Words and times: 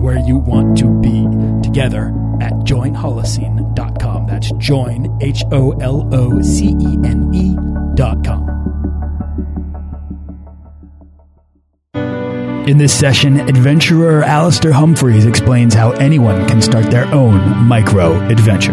where 0.00 0.18
you 0.18 0.38
want 0.38 0.78
to 0.78 0.88
be 1.00 1.26
together 1.62 2.08
at 2.40 2.52
joinholocene.com. 2.64 4.26
That's 4.26 4.50
join, 4.52 5.18
H 5.20 5.44
O 5.52 5.72
L 5.72 6.08
O 6.12 6.40
C 6.40 6.68
E 6.80 6.98
N 7.04 7.30
E.com. 7.34 8.60
In 12.66 12.78
this 12.78 12.96
session, 12.96 13.40
adventurer 13.40 14.22
Alastair 14.22 14.72
Humphreys 14.72 15.26
explains 15.26 15.74
how 15.74 15.90
anyone 15.92 16.46
can 16.46 16.62
start 16.62 16.90
their 16.90 17.06
own 17.06 17.64
micro 17.64 18.14
adventure. 18.28 18.72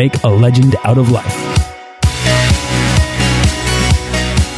make 0.00 0.22
a 0.24 0.28
legend 0.28 0.74
out 0.84 0.96
of 0.96 1.10
life. 1.10 1.36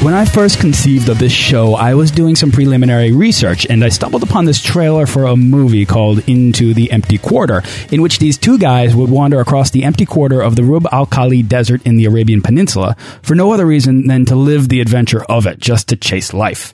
When 0.00 0.14
I 0.14 0.24
first 0.24 0.60
conceived 0.60 1.08
of 1.08 1.18
this 1.18 1.32
show, 1.32 1.74
I 1.74 1.94
was 1.94 2.12
doing 2.12 2.36
some 2.36 2.52
preliminary 2.52 3.10
research 3.10 3.66
and 3.68 3.82
I 3.82 3.88
stumbled 3.88 4.22
upon 4.22 4.44
this 4.44 4.62
trailer 4.62 5.04
for 5.04 5.24
a 5.24 5.36
movie 5.36 5.84
called 5.84 6.28
Into 6.28 6.74
the 6.74 6.92
Empty 6.92 7.18
Quarter, 7.18 7.64
in 7.90 8.02
which 8.02 8.20
these 8.20 8.38
two 8.38 8.56
guys 8.56 8.94
would 8.94 9.10
wander 9.10 9.40
across 9.40 9.70
the 9.70 9.82
empty 9.82 10.06
quarter 10.06 10.40
of 10.40 10.54
the 10.54 10.62
Rub 10.62 10.86
al 10.92 11.06
Khali 11.06 11.42
Desert 11.42 11.82
in 11.84 11.96
the 11.96 12.04
Arabian 12.04 12.42
Peninsula 12.42 12.94
for 13.22 13.34
no 13.34 13.52
other 13.52 13.66
reason 13.66 14.06
than 14.06 14.24
to 14.26 14.36
live 14.36 14.68
the 14.68 14.80
adventure 14.80 15.24
of 15.24 15.48
it, 15.48 15.58
just 15.58 15.88
to 15.88 15.96
chase 15.96 16.32
life. 16.32 16.72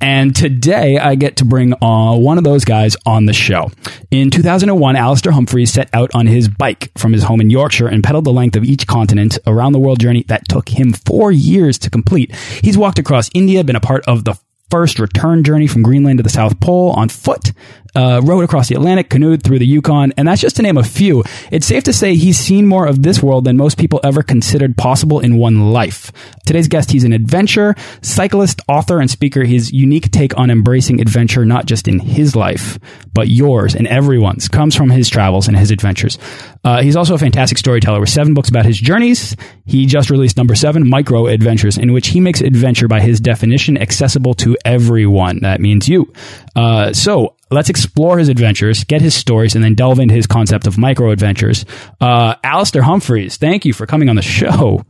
And 0.00 0.36
today 0.36 0.98
I 0.98 1.14
get 1.14 1.36
to 1.36 1.44
bring 1.44 1.72
uh, 1.82 2.16
one 2.16 2.36
of 2.36 2.44
those 2.44 2.64
guys 2.64 2.96
on 3.06 3.26
the 3.26 3.32
show. 3.32 3.70
In 4.10 4.30
2001, 4.30 4.94
Alastair 4.94 5.32
Humphreys 5.32 5.72
set 5.72 5.88
out 5.94 6.10
on 6.14 6.26
his 6.26 6.48
bike 6.48 6.90
from 6.98 7.12
his 7.12 7.22
home 7.22 7.40
in 7.40 7.48
Yorkshire 7.50 7.88
and 7.88 8.04
pedaled 8.04 8.24
the 8.24 8.32
length 8.32 8.56
of 8.56 8.64
each 8.64 8.86
continent 8.86 9.38
around 9.46 9.72
the 9.72 9.78
world 9.78 9.98
journey 9.98 10.24
that 10.28 10.48
took 10.48 10.68
him 10.68 10.92
four 10.92 11.32
years 11.32 11.78
to 11.78 11.90
complete. 11.90 12.34
He's 12.62 12.76
walked 12.76 12.98
across 12.98 13.30
India, 13.34 13.64
been 13.64 13.76
a 13.76 13.80
part 13.80 14.04
of 14.06 14.24
the 14.24 14.38
first 14.70 14.98
return 14.98 15.44
journey 15.44 15.66
from 15.66 15.82
Greenland 15.82 16.18
to 16.18 16.22
the 16.22 16.28
South 16.28 16.60
Pole 16.60 16.90
on 16.90 17.08
foot, 17.08 17.52
uh, 17.96 18.20
across 18.42 18.68
the 18.68 18.74
Atlantic, 18.74 19.10
canoed 19.10 19.42
through 19.42 19.58
the 19.58 19.66
Yukon, 19.66 20.12
and 20.16 20.28
that's 20.28 20.40
just 20.40 20.56
to 20.56 20.62
name 20.62 20.76
a 20.76 20.84
few. 20.84 21.24
It's 21.50 21.66
safe 21.66 21.84
to 21.84 21.92
say 21.92 22.14
he's 22.14 22.38
seen 22.38 22.66
more 22.66 22.86
of 22.86 23.02
this 23.02 23.22
world 23.22 23.44
than 23.44 23.56
most 23.56 23.78
people 23.78 24.00
ever 24.04 24.22
considered 24.22 24.76
possible 24.76 25.20
in 25.20 25.36
one 25.36 25.72
life. 25.72 26.12
Today's 26.46 26.68
guest, 26.68 26.90
he's 26.90 27.04
an 27.04 27.12
adventurer, 27.12 27.74
cyclist, 28.02 28.60
author, 28.68 29.00
and 29.00 29.10
speaker. 29.10 29.44
His 29.44 29.72
unique 29.72 30.10
take 30.10 30.36
on 30.38 30.50
embracing 30.50 31.00
adventure, 31.00 31.44
not 31.44 31.66
just 31.66 31.88
in 31.88 31.98
his 31.98 32.36
life, 32.36 32.78
but 33.12 33.28
yours 33.28 33.74
and 33.74 33.86
everyone's, 33.88 34.48
comes 34.48 34.76
from 34.76 34.90
his 34.90 35.08
travels 35.08 35.48
and 35.48 35.56
his 35.56 35.70
adventures. 35.70 36.18
Uh, 36.62 36.82
he's 36.82 36.96
also 36.96 37.14
a 37.14 37.18
fantastic 37.18 37.58
storyteller 37.58 38.00
with 38.00 38.10
seven 38.10 38.34
books 38.34 38.48
about 38.48 38.66
his 38.66 38.78
journeys. 38.78 39.34
He 39.64 39.86
just 39.86 40.10
released 40.10 40.36
number 40.36 40.54
seven, 40.54 40.88
Micro 40.88 41.26
Adventures, 41.26 41.78
in 41.78 41.92
which 41.92 42.08
he 42.08 42.20
makes 42.20 42.40
adventure 42.40 42.88
by 42.88 43.00
his 43.00 43.20
definition 43.20 43.78
accessible 43.78 44.34
to 44.34 44.56
everyone. 44.64 45.40
That 45.40 45.60
means 45.60 45.88
you. 45.88 46.12
Uh, 46.54 46.92
so 46.92 47.36
let's 47.50 47.68
explore 47.68 48.18
his 48.18 48.28
adventures, 48.28 48.84
get 48.84 49.00
his 49.00 49.14
stories, 49.14 49.54
and 49.54 49.64
then 49.64 49.74
delve 49.74 49.98
into 49.98 50.14
his 50.14 50.26
concept 50.26 50.66
of 50.66 50.78
micro 50.78 51.10
adventures. 51.10 51.64
Uh, 52.00 52.34
Alastair 52.42 52.82
Humphreys, 52.82 53.36
thank 53.36 53.64
you 53.64 53.72
for 53.72 53.86
coming 53.86 54.08
on 54.08 54.16
the 54.16 54.22
show. 54.22 54.84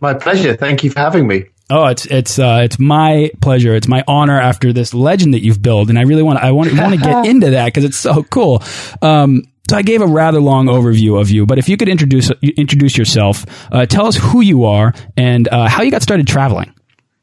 My 0.00 0.14
pleasure. 0.14 0.56
Thank 0.56 0.82
you 0.84 0.90
for 0.90 0.98
having 0.98 1.26
me. 1.26 1.44
Oh, 1.70 1.86
it's 1.86 2.06
it's 2.06 2.38
uh, 2.38 2.62
it's 2.64 2.78
my 2.78 3.30
pleasure. 3.40 3.74
It's 3.74 3.88
my 3.88 4.04
honor 4.06 4.38
after 4.38 4.72
this 4.72 4.92
legend 4.92 5.32
that 5.32 5.42
you've 5.42 5.62
built, 5.62 5.88
and 5.88 5.98
I 5.98 6.02
really 6.02 6.22
want 6.22 6.40
I 6.40 6.50
want 6.50 6.76
want 6.78 6.94
to 6.94 7.00
get 7.00 7.24
into 7.26 7.50
that 7.50 7.66
because 7.66 7.84
it's 7.84 7.96
so 7.96 8.24
cool. 8.24 8.62
Um, 9.00 9.44
so 9.70 9.76
I 9.76 9.82
gave 9.82 10.02
a 10.02 10.06
rather 10.06 10.40
long 10.40 10.66
overview 10.66 11.18
of 11.20 11.30
you, 11.30 11.46
but 11.46 11.58
if 11.58 11.68
you 11.68 11.76
could 11.76 11.88
introduce 11.88 12.30
introduce 12.42 12.98
yourself, 12.98 13.46
uh, 13.72 13.86
tell 13.86 14.06
us 14.06 14.16
who 14.16 14.40
you 14.40 14.64
are 14.64 14.92
and 15.16 15.48
uh, 15.48 15.68
how 15.68 15.82
you 15.82 15.90
got 15.90 16.02
started 16.02 16.26
traveling. 16.26 16.74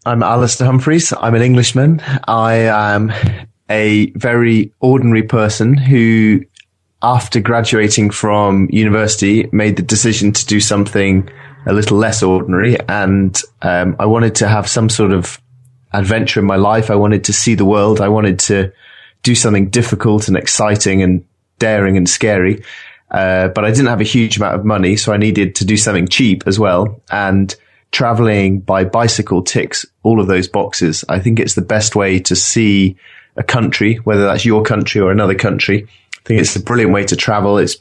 I'm 0.05 0.23
Alastair 0.23 0.65
Humphreys. 0.65 1.13
I'm 1.13 1.35
an 1.35 1.41
Englishman. 1.41 2.01
I 2.27 2.53
am 2.95 3.11
a 3.69 4.11
very 4.11 4.71
ordinary 4.79 5.23
person 5.23 5.77
who, 5.77 6.43
after 7.01 7.39
graduating 7.39 8.09
from 8.09 8.67
university, 8.71 9.47
made 9.51 9.77
the 9.77 9.83
decision 9.83 10.33
to 10.33 10.45
do 10.45 10.59
something 10.59 11.29
a 11.65 11.73
little 11.73 11.97
less 11.97 12.23
ordinary. 12.23 12.77
And 12.87 13.39
um, 13.61 13.95
I 13.99 14.05
wanted 14.05 14.35
to 14.35 14.47
have 14.47 14.67
some 14.67 14.89
sort 14.89 15.11
of 15.11 15.39
adventure 15.93 16.39
in 16.39 16.45
my 16.45 16.55
life. 16.55 16.89
I 16.89 16.95
wanted 16.95 17.23
to 17.25 17.33
see 17.33 17.55
the 17.55 17.65
world. 17.65 18.01
I 18.01 18.09
wanted 18.09 18.39
to 18.39 18.71
do 19.23 19.35
something 19.35 19.69
difficult 19.69 20.27
and 20.27 20.37
exciting 20.37 21.03
and 21.03 21.25
daring 21.59 21.97
and 21.97 22.09
scary. 22.09 22.63
Uh, 23.11 23.49
but 23.49 23.65
I 23.65 23.71
didn't 23.71 23.87
have 23.87 24.01
a 24.01 24.05
huge 24.05 24.37
amount 24.37 24.55
of 24.55 24.65
money, 24.65 24.95
so 24.95 25.11
I 25.11 25.17
needed 25.17 25.55
to 25.55 25.65
do 25.65 25.77
something 25.77 26.07
cheap 26.07 26.43
as 26.45 26.59
well. 26.59 27.01
And 27.11 27.55
traveling 27.91 28.59
by 28.59 28.83
bicycle 28.83 29.41
ticks 29.41 29.85
all 30.03 30.19
of 30.19 30.27
those 30.27 30.47
boxes. 30.47 31.03
I 31.09 31.19
think 31.19 31.39
it's 31.39 31.55
the 31.55 31.61
best 31.61 31.95
way 31.95 32.19
to 32.19 32.35
see 32.35 32.97
a 33.39 33.43
country, 33.43 33.95
whether 33.95 34.25
that's 34.25 34.45
your 34.45 34.61
country 34.61 35.01
or 35.01 35.11
another 35.11 35.33
country. 35.33 35.87
I 36.17 36.21
think 36.25 36.41
it's 36.41 36.55
a 36.55 36.61
brilliant 36.61 36.93
way 36.93 37.05
to 37.05 37.15
travel. 37.15 37.57
It's 37.57 37.77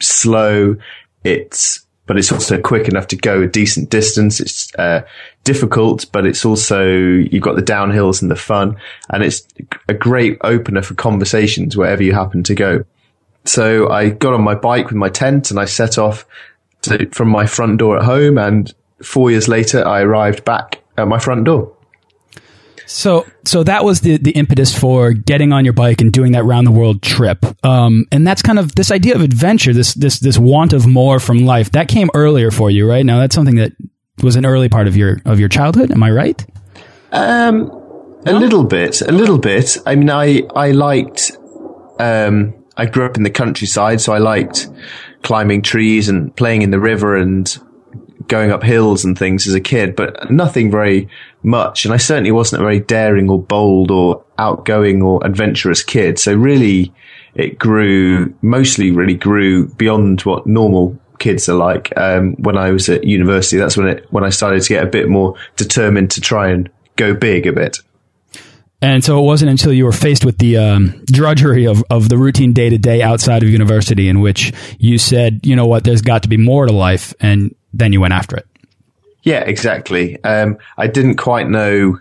slow. 0.00 0.76
It's, 1.24 1.84
but 2.06 2.16
it's 2.16 2.32
also 2.32 2.60
quick 2.60 2.88
enough 2.88 3.08
to 3.08 3.16
go 3.16 3.42
a 3.42 3.46
decent 3.46 3.90
distance. 3.90 4.40
It's 4.40 4.74
uh, 4.76 5.02
difficult, 5.42 6.06
but 6.12 6.26
it's 6.26 6.44
also 6.44 6.86
you've 6.86 7.42
got 7.42 7.56
the 7.56 7.62
downhills 7.62 8.22
and 8.22 8.30
the 8.30 8.36
fun, 8.36 8.76
and 9.10 9.22
it's 9.22 9.46
a 9.88 9.94
great 9.94 10.38
opener 10.42 10.82
for 10.82 10.94
conversations 10.94 11.76
wherever 11.76 12.02
you 12.02 12.12
happen 12.12 12.42
to 12.44 12.54
go. 12.54 12.84
So 13.44 13.90
I 13.90 14.10
got 14.10 14.32
on 14.32 14.42
my 14.42 14.54
bike 14.54 14.86
with 14.86 14.96
my 14.96 15.10
tent 15.10 15.50
and 15.50 15.60
I 15.60 15.66
set 15.66 15.98
off 15.98 16.24
to, 16.82 17.08
from 17.10 17.28
my 17.28 17.46
front 17.46 17.78
door 17.78 17.98
at 17.98 18.04
home, 18.04 18.38
and 18.38 18.72
four 19.02 19.30
years 19.30 19.48
later 19.48 19.86
I 19.86 20.02
arrived 20.02 20.44
back 20.44 20.82
at 20.96 21.08
my 21.08 21.18
front 21.18 21.44
door. 21.44 21.73
So, 22.86 23.26
so 23.44 23.62
that 23.64 23.84
was 23.84 24.00
the 24.00 24.18
the 24.18 24.32
impetus 24.32 24.76
for 24.76 25.12
getting 25.12 25.52
on 25.52 25.64
your 25.64 25.72
bike 25.72 26.00
and 26.00 26.12
doing 26.12 26.32
that 26.32 26.44
round 26.44 26.66
the 26.66 26.72
world 26.72 27.02
trip. 27.02 27.44
Um, 27.64 28.06
and 28.12 28.26
that's 28.26 28.42
kind 28.42 28.58
of 28.58 28.74
this 28.74 28.90
idea 28.90 29.14
of 29.14 29.22
adventure, 29.22 29.72
this 29.72 29.94
this 29.94 30.18
this 30.20 30.38
want 30.38 30.72
of 30.72 30.86
more 30.86 31.18
from 31.18 31.38
life. 31.38 31.72
That 31.72 31.88
came 31.88 32.10
earlier 32.14 32.50
for 32.50 32.70
you, 32.70 32.88
right? 32.88 33.04
Now 33.04 33.18
that's 33.18 33.34
something 33.34 33.56
that 33.56 33.72
was 34.22 34.36
an 34.36 34.46
early 34.46 34.68
part 34.68 34.86
of 34.86 34.96
your 34.96 35.20
of 35.24 35.40
your 35.40 35.48
childhood. 35.48 35.90
Am 35.90 36.02
I 36.02 36.10
right? 36.10 36.44
Um, 37.12 37.70
a 38.26 38.32
no? 38.32 38.38
little 38.38 38.64
bit, 38.64 39.00
a 39.02 39.12
little 39.12 39.38
bit. 39.38 39.78
I 39.86 39.94
mean, 39.94 40.10
I 40.10 40.42
I 40.54 40.72
liked. 40.72 41.32
Um, 41.98 42.54
I 42.76 42.86
grew 42.86 43.06
up 43.06 43.16
in 43.16 43.22
the 43.22 43.30
countryside, 43.30 44.00
so 44.00 44.12
I 44.12 44.18
liked 44.18 44.68
climbing 45.22 45.62
trees 45.62 46.08
and 46.08 46.34
playing 46.34 46.62
in 46.62 46.70
the 46.70 46.80
river 46.80 47.16
and 47.16 47.56
going 48.28 48.50
up 48.50 48.62
hills 48.62 49.04
and 49.04 49.18
things 49.18 49.46
as 49.46 49.54
a 49.54 49.60
kid, 49.60 49.96
but 49.96 50.30
nothing 50.30 50.70
very 50.70 51.08
much. 51.42 51.84
And 51.84 51.92
I 51.92 51.98
certainly 51.98 52.32
wasn't 52.32 52.62
a 52.62 52.64
very 52.64 52.80
daring 52.80 53.28
or 53.28 53.40
bold 53.40 53.90
or 53.90 54.24
outgoing 54.38 55.02
or 55.02 55.24
adventurous 55.24 55.82
kid. 55.82 56.18
So 56.18 56.34
really, 56.34 56.92
it 57.34 57.58
grew, 57.58 58.34
mostly 58.42 58.90
really 58.90 59.14
grew 59.14 59.68
beyond 59.68 60.22
what 60.22 60.46
normal 60.46 60.98
kids 61.18 61.48
are 61.48 61.56
like. 61.56 61.92
Um, 61.96 62.34
when 62.34 62.56
I 62.56 62.70
was 62.70 62.88
at 62.88 63.04
university, 63.04 63.56
that's 63.56 63.76
when 63.76 63.88
it 63.88 64.06
when 64.10 64.24
I 64.24 64.30
started 64.30 64.62
to 64.62 64.68
get 64.68 64.84
a 64.84 64.88
bit 64.88 65.08
more 65.08 65.36
determined 65.56 66.10
to 66.12 66.20
try 66.20 66.50
and 66.50 66.70
go 66.96 67.14
big 67.14 67.46
a 67.46 67.52
bit. 67.52 67.78
And 68.82 69.02
so 69.02 69.18
it 69.18 69.22
wasn't 69.22 69.50
until 69.50 69.72
you 69.72 69.86
were 69.86 69.92
faced 69.92 70.26
with 70.26 70.36
the 70.36 70.58
um, 70.58 71.02
drudgery 71.06 71.66
of, 71.66 71.82
of 71.88 72.10
the 72.10 72.18
routine 72.18 72.52
day 72.52 72.68
to 72.68 72.76
day 72.76 73.00
outside 73.00 73.42
of 73.42 73.48
university 73.48 74.10
in 74.10 74.20
which 74.20 74.52
you 74.78 74.98
said, 74.98 75.40
you 75.42 75.56
know 75.56 75.66
what, 75.66 75.84
there's 75.84 76.02
got 76.02 76.24
to 76.24 76.28
be 76.28 76.36
more 76.36 76.66
to 76.66 76.72
life, 76.72 77.14
and 77.18 77.54
then 77.78 77.92
you 77.92 78.00
went 78.00 78.14
after 78.14 78.36
it. 78.36 78.46
Yeah, 79.22 79.40
exactly. 79.40 80.22
Um, 80.22 80.58
I 80.76 80.86
didn't 80.86 81.16
quite 81.16 81.48
know 81.48 81.98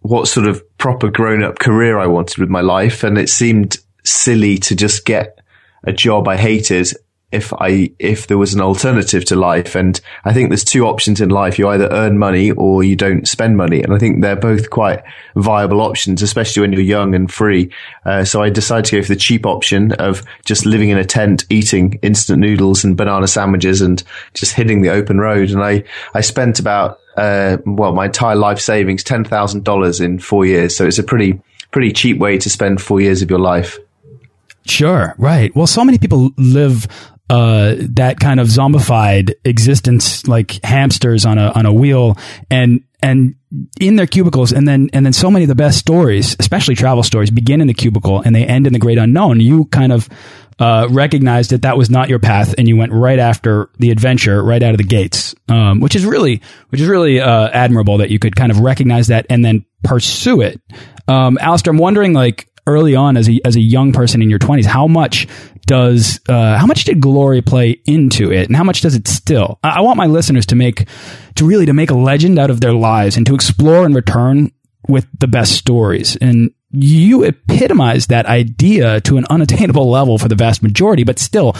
what 0.00 0.28
sort 0.28 0.46
of 0.46 0.62
proper 0.78 1.10
grown 1.10 1.42
up 1.42 1.58
career 1.58 1.98
I 1.98 2.06
wanted 2.06 2.38
with 2.38 2.48
my 2.48 2.60
life, 2.60 3.02
and 3.02 3.18
it 3.18 3.28
seemed 3.28 3.78
silly 4.04 4.58
to 4.58 4.76
just 4.76 5.04
get 5.04 5.40
a 5.84 5.92
job 5.92 6.28
I 6.28 6.36
hated 6.36 6.92
if 7.32 7.52
I 7.54 7.90
if 7.98 8.28
there 8.28 8.38
was 8.38 8.54
an 8.54 8.60
alternative 8.60 9.24
to 9.26 9.36
life. 9.36 9.74
And 9.74 10.00
I 10.24 10.32
think 10.32 10.48
there's 10.48 10.64
two 10.64 10.86
options 10.86 11.20
in 11.20 11.28
life: 11.28 11.58
you 11.58 11.68
either 11.68 11.88
earn 11.90 12.18
money 12.18 12.52
or 12.52 12.84
you 12.84 12.96
don't 12.96 13.26
spend 13.26 13.56
money. 13.56 13.82
And 13.82 13.92
I 13.92 13.98
think 13.98 14.22
they're 14.22 14.36
both 14.36 14.70
quite 14.70 15.02
viable 15.34 15.80
options, 15.80 16.22
especially 16.22 16.62
when 16.62 16.72
you're 16.72 16.82
young 16.82 17.14
and 17.14 17.30
free. 17.30 17.70
Uh, 18.04 18.24
so 18.24 18.42
I 18.42 18.50
decided 18.50 18.84
to 18.86 18.96
go 18.96 19.02
for 19.02 19.08
the 19.08 19.20
cheap 19.20 19.44
option 19.44 19.92
of 19.92 20.22
just 20.44 20.66
living 20.66 20.90
in 20.90 20.98
a 20.98 21.04
tent, 21.04 21.44
eating 21.50 21.98
instant 22.02 22.38
noodles 22.38 22.84
and 22.84 22.96
banana 22.96 23.26
sandwiches, 23.26 23.80
and 23.80 24.02
just 24.34 24.54
hitting 24.54 24.82
the 24.82 24.90
open 24.90 25.18
road. 25.18 25.50
And 25.50 25.62
I 25.62 25.84
I 26.14 26.20
spent 26.20 26.60
about 26.60 27.00
uh, 27.16 27.58
well 27.66 27.92
my 27.92 28.06
entire 28.06 28.36
life 28.36 28.60
savings 28.60 29.02
ten 29.02 29.24
thousand 29.24 29.64
dollars 29.64 30.00
in 30.00 30.20
four 30.20 30.46
years. 30.46 30.76
So 30.76 30.86
it's 30.86 30.98
a 30.98 31.04
pretty 31.04 31.40
pretty 31.72 31.92
cheap 31.92 32.18
way 32.18 32.38
to 32.38 32.48
spend 32.48 32.80
four 32.80 33.00
years 33.00 33.20
of 33.20 33.30
your 33.30 33.40
life. 33.40 33.78
Sure, 34.64 35.14
right. 35.18 35.54
Well, 35.54 35.68
so 35.68 35.84
many 35.84 35.98
people 35.98 36.32
live 36.36 36.88
uh, 37.28 37.74
that 37.78 38.20
kind 38.20 38.40
of 38.40 38.48
zombified 38.48 39.34
existence, 39.44 40.26
like 40.28 40.62
hamsters 40.64 41.24
on 41.24 41.38
a 41.38 41.50
on 41.50 41.66
a 41.66 41.72
wheel, 41.72 42.16
and 42.50 42.84
and 43.02 43.34
in 43.80 43.96
their 43.96 44.06
cubicles, 44.06 44.52
and 44.52 44.66
then 44.66 44.90
and 44.92 45.04
then 45.04 45.12
so 45.12 45.30
many 45.30 45.44
of 45.44 45.48
the 45.48 45.54
best 45.54 45.78
stories, 45.78 46.36
especially 46.38 46.74
travel 46.74 47.02
stories, 47.02 47.30
begin 47.30 47.60
in 47.60 47.66
the 47.66 47.74
cubicle 47.74 48.20
and 48.20 48.34
they 48.34 48.44
end 48.44 48.66
in 48.66 48.72
the 48.72 48.78
great 48.78 48.98
unknown. 48.98 49.40
You 49.40 49.64
kind 49.66 49.92
of 49.92 50.08
uh, 50.58 50.86
recognized 50.90 51.50
that 51.50 51.62
that 51.62 51.76
was 51.76 51.90
not 51.90 52.08
your 52.08 52.18
path, 52.18 52.54
and 52.56 52.66
you 52.68 52.76
went 52.76 52.92
right 52.92 53.18
after 53.18 53.70
the 53.78 53.90
adventure, 53.90 54.42
right 54.42 54.62
out 54.62 54.70
of 54.70 54.78
the 54.78 54.84
gates, 54.84 55.34
um, 55.48 55.80
which 55.80 55.96
is 55.96 56.06
really 56.06 56.40
which 56.68 56.80
is 56.80 56.88
really 56.88 57.20
uh, 57.20 57.48
admirable 57.48 57.98
that 57.98 58.10
you 58.10 58.18
could 58.18 58.36
kind 58.36 58.50
of 58.50 58.60
recognize 58.60 59.08
that 59.08 59.26
and 59.28 59.44
then 59.44 59.64
pursue 59.84 60.40
it. 60.40 60.60
Um, 61.08 61.38
Alastair, 61.40 61.72
I'm 61.72 61.78
wondering, 61.78 62.12
like 62.12 62.48
early 62.66 62.94
on 62.94 63.16
as 63.16 63.28
a 63.28 63.40
as 63.44 63.56
a 63.56 63.60
young 63.60 63.92
person 63.92 64.22
in 64.22 64.30
your 64.30 64.38
20s, 64.38 64.64
how 64.64 64.86
much 64.86 65.26
does 65.66 66.20
uh, 66.28 66.58
how 66.58 66.66
much 66.66 66.84
did 66.84 67.00
glory 67.00 67.42
play 67.42 67.80
into 67.86 68.32
it, 68.32 68.48
and 68.48 68.56
how 68.56 68.64
much 68.64 68.80
does 68.80 68.94
it 68.94 69.08
still? 69.08 69.58
I, 69.62 69.78
I 69.78 69.80
want 69.80 69.96
my 69.96 70.06
listeners 70.06 70.46
to 70.46 70.54
make 70.56 70.88
to 71.36 71.46
really 71.46 71.66
to 71.66 71.72
make 71.72 71.90
a 71.90 71.94
legend 71.94 72.38
out 72.38 72.50
of 72.50 72.60
their 72.60 72.72
lives 72.72 73.16
and 73.16 73.26
to 73.26 73.34
explore 73.34 73.84
and 73.84 73.94
return 73.94 74.52
with 74.88 75.06
the 75.18 75.26
best 75.26 75.52
stories. 75.52 76.16
And 76.16 76.50
you 76.70 77.24
epitomize 77.24 78.08
that 78.08 78.26
idea 78.26 79.00
to 79.02 79.16
an 79.16 79.26
unattainable 79.30 79.90
level 79.90 80.18
for 80.18 80.28
the 80.28 80.34
vast 80.34 80.62
majority, 80.62 81.04
but 81.04 81.18
still, 81.18 81.56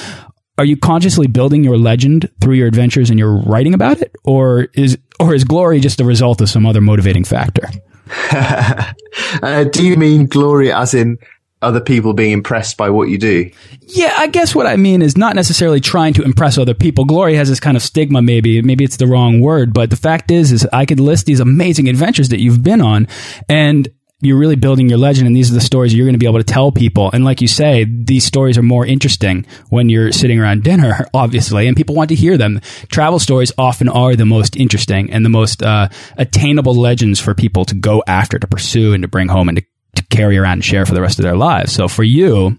are 0.59 0.65
you 0.65 0.77
consciously 0.77 1.27
building 1.27 1.65
your 1.65 1.77
legend 1.77 2.31
through 2.41 2.55
your 2.55 2.67
adventures 2.67 3.11
and 3.11 3.19
you're 3.19 3.37
writing 3.43 3.75
about 3.75 4.01
it, 4.01 4.15
or 4.25 4.69
is 4.75 4.99
or 5.21 5.35
is 5.35 5.45
glory 5.45 5.81
just 5.81 6.01
a 6.01 6.05
result 6.05 6.41
of 6.41 6.49
some 6.49 6.67
other 6.67 6.81
motivating 6.81 7.25
factor? 7.25 7.69
uh, 8.33 9.65
do 9.65 9.87
you 9.87 9.97
mean 9.97 10.27
glory 10.27 10.73
as 10.73 10.95
in 10.95 11.19
other 11.63 11.81
people 11.81 12.13
being 12.13 12.33
impressed 12.33 12.77
by 12.77 12.91
what 12.91 13.09
you 13.09 13.17
do. 13.17 13.51
Yeah, 13.81 14.15
I 14.19 14.27
guess 14.27 14.55
what 14.55 14.67
I 14.67 14.77
mean 14.77 15.01
is 15.01 15.17
not 15.17 15.35
necessarily 15.35 15.81
trying 15.81 16.13
to 16.15 16.23
impress 16.23 16.59
other 16.59 16.75
people. 16.75 17.05
Glory 17.07 17.35
has 17.35 17.49
this 17.49 17.61
kind 17.61 17.77
of 17.77 17.83
stigma, 17.83 18.21
maybe, 18.21 18.61
maybe 18.61 18.85
it's 18.85 18.99
the 18.99 19.07
wrong 19.07 19.41
word, 19.41 19.73
but 19.73 19.89
the 19.89 19.97
fact 19.97 20.31
is, 20.31 20.53
is 20.53 20.69
I 20.73 20.85
could 20.85 21.01
list 21.01 21.27
these 21.27 21.41
amazing 21.41 21.89
adventures 21.89 22.29
that 22.29 22.41
you've 22.41 22.63
been 22.63 22.81
on 22.81 23.09
and 23.49 23.89
you're 24.21 24.39
really 24.39 24.57
building 24.57 24.89
your 24.89 24.99
legend 24.99 25.27
and 25.27 25.37
these 25.37 25.51
are 25.51 25.55
the 25.55 25.61
stories 25.61 25.93
you're 25.93 26.07
going 26.07 26.15
to 26.15 26.19
be 26.19 26.27
able 26.27 26.39
to 26.39 26.45
tell 26.45 26.73
people. 26.73 27.11
And 27.13 27.25
like 27.25 27.43
you 27.43 27.49
say, 27.49 27.85
these 27.85 28.25
stories 28.25 28.57
are 28.57 28.63
more 28.63 28.87
interesting 28.87 29.45
when 29.69 29.91
you're 29.91 30.11
sitting 30.11 30.41
around 30.41 30.63
dinner, 30.65 31.07
obviously, 31.15 31.67
and 31.67 31.77
people 31.77 31.95
want 31.95 32.09
to 32.09 32.15
hear 32.15 32.39
them. 32.39 32.61
Travel 32.89 33.19
stories 33.19 33.53
often 33.59 33.89
are 33.89 34.17
the 34.17 34.25
most 34.25 34.57
interesting 34.57 35.13
and 35.13 35.25
the 35.25 35.31
most 35.31 35.63
uh, 35.63 35.89
attainable 36.17 36.75
legends 36.75 37.21
for 37.21 37.35
people 37.35 37.67
to 37.67 37.75
go 37.75 38.03
after, 38.07 38.39
to 38.39 38.47
pursue, 38.47 38.95
and 38.95 39.03
to 39.03 39.09
bring 39.09 39.29
home 39.29 39.49
and 39.49 39.59
to 39.59 39.65
to 39.97 40.05
carry 40.05 40.39
around 40.39 40.55
and 40.55 40.65
share 40.65 40.87
for 40.87 40.95
the 40.95 41.01
rest 41.01 41.19
of 41.19 41.23
their 41.25 41.37
lives. 41.37 41.73
So 41.73 41.89
for 41.89 42.05
you, 42.05 42.59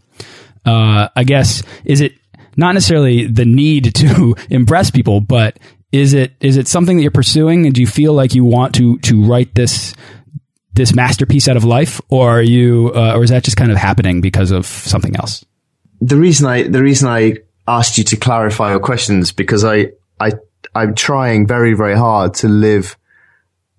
uh, 0.65 1.07
I 1.15 1.23
guess, 1.23 1.63
is 1.85 2.01
it 2.01 2.13
not 2.55 2.73
necessarily 2.73 3.27
the 3.27 3.45
need 3.45 3.95
to 3.95 4.35
impress 4.49 4.91
people, 4.91 5.21
but 5.21 5.57
is 5.91 6.13
it 6.13 6.33
is 6.41 6.57
it 6.57 6.67
something 6.67 6.97
that 6.97 7.03
you're 7.03 7.11
pursuing, 7.11 7.65
and 7.65 7.73
do 7.73 7.81
you 7.81 7.87
feel 7.87 8.13
like 8.13 8.35
you 8.35 8.43
want 8.43 8.75
to 8.75 8.97
to 8.99 9.23
write 9.23 9.55
this 9.55 9.95
this 10.77 10.95
masterpiece 10.95 11.47
out 11.47 11.57
of 11.57 11.63
life, 11.63 11.99
or 12.09 12.39
are 12.39 12.41
you, 12.41 12.91
uh, 12.95 13.13
or 13.15 13.23
is 13.23 13.29
that 13.31 13.43
just 13.43 13.57
kind 13.57 13.71
of 13.71 13.77
happening 13.77 14.21
because 14.21 14.51
of 14.51 14.65
something 14.65 15.15
else? 15.15 15.43
The 15.99 16.15
reason 16.15 16.47
I 16.47 16.63
the 16.63 16.81
reason 16.81 17.09
I 17.09 17.37
asked 17.67 17.97
you 17.97 18.03
to 18.05 18.15
clarify 18.15 18.71
your 18.71 18.79
questions 18.79 19.31
because 19.31 19.65
I 19.65 19.87
I 20.19 20.33
I'm 20.75 20.95
trying 20.95 21.47
very 21.47 21.73
very 21.73 21.97
hard 21.97 22.35
to 22.35 22.47
live 22.47 22.97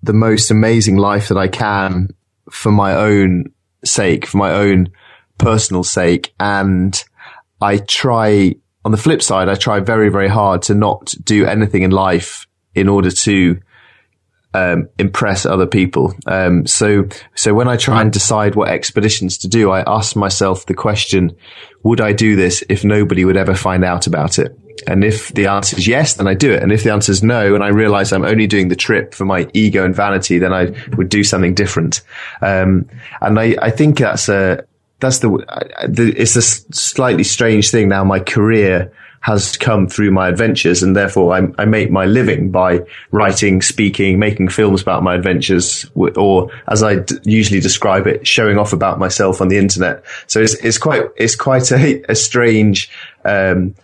the 0.03 0.13
most 0.13 0.51
amazing 0.51 0.97
life 0.97 1.29
that 1.29 1.37
I 1.37 1.47
can 1.47 2.09
for 2.51 2.71
my 2.71 2.93
own 2.93 3.51
sake, 3.83 4.25
for 4.25 4.37
my 4.37 4.51
own 4.51 4.89
personal 5.37 5.83
sake. 5.83 6.33
And 6.39 7.01
I 7.61 7.77
try, 7.77 8.55
on 8.85 8.91
the 8.91 8.97
flip 8.97 9.21
side, 9.21 9.49
I 9.49 9.55
try 9.55 9.79
very, 9.79 10.09
very 10.09 10.27
hard 10.27 10.61
to 10.63 10.75
not 10.75 11.13
do 11.23 11.45
anything 11.45 11.83
in 11.83 11.91
life 11.91 12.47
in 12.75 12.87
order 12.87 13.11
to 13.11 13.59
um, 14.53 14.89
impress 14.97 15.45
other 15.45 15.67
people. 15.67 16.13
Um, 16.25 16.65
so, 16.65 17.07
so 17.35 17.53
when 17.53 17.67
I 17.67 17.77
try 17.77 18.01
and 18.01 18.11
decide 18.11 18.55
what 18.55 18.69
expeditions 18.69 19.37
to 19.39 19.47
do, 19.47 19.71
I 19.71 19.83
ask 19.85 20.15
myself 20.15 20.65
the 20.65 20.73
question, 20.73 21.35
would 21.83 22.01
I 22.01 22.13
do 22.13 22.35
this 22.35 22.63
if 22.69 22.83
nobody 22.83 23.25
would 23.25 23.37
ever 23.37 23.55
find 23.55 23.83
out 23.85 24.07
about 24.07 24.39
it? 24.39 24.57
And 24.87 25.03
if 25.03 25.29
the 25.33 25.47
answer 25.47 25.77
is 25.77 25.87
yes, 25.87 26.15
then 26.15 26.27
I 26.27 26.33
do 26.33 26.51
it. 26.51 26.63
And 26.63 26.71
if 26.71 26.83
the 26.83 26.91
answer 26.91 27.11
is 27.11 27.21
no, 27.21 27.53
and 27.53 27.63
I 27.63 27.67
realize 27.67 28.11
I'm 28.11 28.25
only 28.25 28.47
doing 28.47 28.69
the 28.69 28.75
trip 28.75 29.13
for 29.13 29.25
my 29.25 29.47
ego 29.53 29.83
and 29.83 29.93
vanity, 29.93 30.39
then 30.39 30.53
I 30.53 30.73
would 30.95 31.09
do 31.09 31.23
something 31.23 31.53
different. 31.53 32.01
Um, 32.41 32.89
and 33.21 33.39
I, 33.39 33.55
I 33.61 33.71
think 33.71 33.97
that's 33.97 34.29
a, 34.29 34.65
that's 34.99 35.19
the, 35.19 35.29
the, 35.87 36.13
it's 36.17 36.35
a 36.35 36.41
slightly 36.41 37.23
strange 37.23 37.71
thing 37.71 37.89
now. 37.89 38.03
My 38.03 38.19
career 38.19 38.91
has 39.21 39.57
come 39.57 39.87
through 39.87 40.11
my 40.11 40.27
adventures 40.29 40.81
and 40.81 40.95
therefore 40.95 41.35
I, 41.35 41.47
I 41.57 41.65
make 41.65 41.91
my 41.91 42.05
living 42.05 42.51
by 42.51 42.81
writing, 43.11 43.61
speaking, 43.61 44.19
making 44.19 44.49
films 44.49 44.81
about 44.81 45.03
my 45.03 45.15
adventures 45.15 45.85
or 45.95 46.51
as 46.67 46.83
I 46.83 47.03
usually 47.23 47.59
describe 47.59 48.07
it, 48.07 48.25
showing 48.25 48.57
off 48.57 48.73
about 48.73 48.99
myself 48.99 49.41
on 49.41 49.49
the 49.49 49.57
internet. 49.57 50.03
So 50.27 50.41
it's, 50.41 50.53
it's 50.55 50.77
quite, 50.77 51.03
it's 51.17 51.35
quite 51.35 51.71
a, 51.71 52.03
a 52.09 52.15
strange, 52.15 52.89
um, 53.25 53.75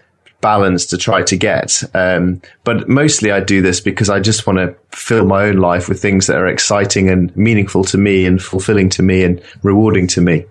balance 0.41 0.85
to 0.85 0.97
try 0.97 1.23
to 1.23 1.35
get. 1.35 1.81
Um, 1.95 2.39
but 2.63 2.87
mostly 2.87 3.31
I 3.31 3.39
do 3.39 3.63
this 3.63 3.79
because 3.81 4.11
I 4.11 4.19
just 4.19 4.45
want 4.45 4.59
to 4.59 4.75
fill 4.95 5.25
my 5.25 5.45
own 5.45 5.57
life 5.57 5.89
with 5.89 5.99
things 5.99 6.27
that 6.27 6.37
are 6.37 6.47
exciting 6.47 7.09
and 7.09 7.35
meaningful 7.35 7.83
to 7.85 7.97
me 7.97 8.27
and 8.27 8.39
fulfilling 8.39 8.89
to 8.89 9.01
me 9.01 9.23
and 9.23 9.41
rewarding 9.63 10.05
to 10.09 10.21
me. 10.21 10.45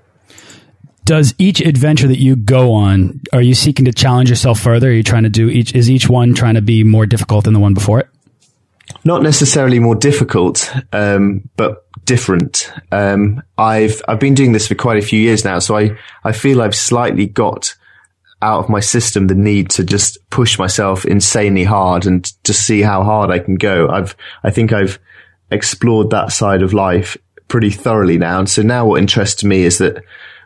Does 1.05 1.35
each 1.39 1.61
adventure 1.61 2.09
that 2.09 2.19
you 2.19 2.35
go 2.35 2.73
on, 2.73 3.21
are 3.33 3.43
you 3.43 3.55
seeking 3.55 3.85
to 3.85 3.93
challenge 3.93 4.31
yourself 4.31 4.59
further? 4.61 4.89
Are 4.89 4.93
you 4.93 5.03
trying 5.03 5.25
to 5.25 5.29
do 5.29 5.51
each, 5.51 5.75
is 5.75 5.91
each 5.91 6.09
one 6.09 6.35
trying 6.35 6.55
to 6.55 6.63
be 6.63 6.83
more 6.83 7.05
difficult 7.05 7.45
than 7.45 7.53
the 7.53 7.61
one 7.61 7.75
before 7.75 8.01
it? 8.01 8.09
Not 9.05 9.23
necessarily 9.23 9.79
more 9.79 9.95
difficult, 9.95 10.73
um, 10.93 11.49
but 11.57 11.87
different. 12.07 12.73
Um, 12.91 13.43
I've, 13.59 14.01
I've 14.09 14.21
been 14.21 14.35
doing 14.35 14.53
this 14.53 14.67
for 14.67 14.75
quite 14.75 14.97
a 14.97 15.07
few 15.07 15.21
years 15.21 15.45
now, 15.45 15.59
so 15.59 15.77
I, 15.77 15.97
I 16.23 16.33
feel 16.33 16.63
I've 16.63 16.75
slightly 16.75 17.27
got 17.27 17.75
out 18.41 18.65
of 18.65 18.71
my 18.71 18.81
system 18.81 19.27
the 19.27 19.35
need 19.35 19.71
to 19.71 19.85
just 19.85 20.19
push 20.31 20.59
myself 20.59 21.05
insanely 21.05 21.65
hard 21.65 22.07
and 22.07 22.25
to 22.45 22.53
see 22.55 22.81
how 22.81 23.03
hard 23.03 23.31
I 23.31 23.39
can 23.39 23.57
go. 23.57 23.89
I've, 23.89 24.17
I 24.43 24.51
think 24.51 24.73
I've 24.73 24.99
explored 25.51 26.11
that 26.11 26.33
side 26.33 26.63
of 26.63 26.73
life 26.73 27.17
pretty 27.49 27.71
thoroughly 27.71 28.19
now. 28.19 28.39
And 28.39 28.49
so 28.49 28.63
now 28.63 28.87
what 28.87 29.01
interests 29.01 29.45
me 29.45 29.63
is 29.63 29.79
that 29.79 30.03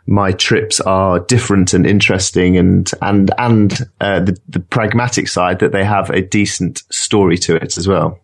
my 0.09 0.31
trips 0.31 0.81
are 0.81 1.19
different 1.19 1.73
and 1.73 1.85
interesting 1.85 2.57
and, 2.57 2.91
and, 3.01 3.31
and, 3.37 3.73
uh, 4.01 4.19
the, 4.19 4.37
the 4.49 4.59
pragmatic 4.59 5.27
side 5.27 5.59
that 5.59 5.71
they 5.71 5.83
have 5.83 6.09
a 6.09 6.21
decent 6.21 6.81
story 6.91 7.37
to 7.37 7.55
it 7.55 7.77
as 7.77 7.87
well. 7.87 8.19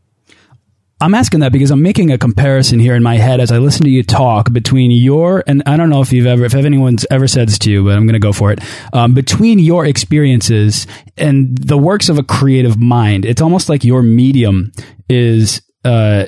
I'm 1.01 1.13
asking 1.13 1.41
that 1.41 1.51
because 1.51 1.71
I'm 1.71 1.81
making 1.81 2.11
a 2.11 2.17
comparison 2.17 2.79
here 2.79 2.95
in 2.95 3.03
my 3.03 3.17
head 3.17 3.39
as 3.39 3.51
I 3.51 3.57
listen 3.57 3.83
to 3.83 3.89
you 3.89 4.01
talk 4.01 4.51
between 4.53 4.91
your 4.91 5.43
and 5.45 5.61
I 5.65 5.75
don't 5.75 5.89
know 5.89 6.01
if 6.01 6.13
you've 6.13 6.25
ever 6.25 6.45
if 6.45 6.55
anyone's 6.55 7.05
ever 7.11 7.27
said 7.27 7.49
this 7.49 7.59
to 7.59 7.71
you, 7.71 7.83
but 7.83 7.97
I'm 7.97 8.05
going 8.05 8.13
to 8.13 8.19
go 8.19 8.31
for 8.31 8.51
it. 8.51 8.61
Um, 8.93 9.13
between 9.13 9.59
your 9.59 9.85
experiences 9.85 10.87
and 11.17 11.57
the 11.57 11.77
works 11.77 12.07
of 12.07 12.17
a 12.17 12.23
creative 12.23 12.79
mind, 12.79 13.25
it's 13.25 13.41
almost 13.41 13.67
like 13.67 13.83
your 13.83 14.01
medium 14.01 14.71
is 15.09 15.61
uh, 15.83 16.27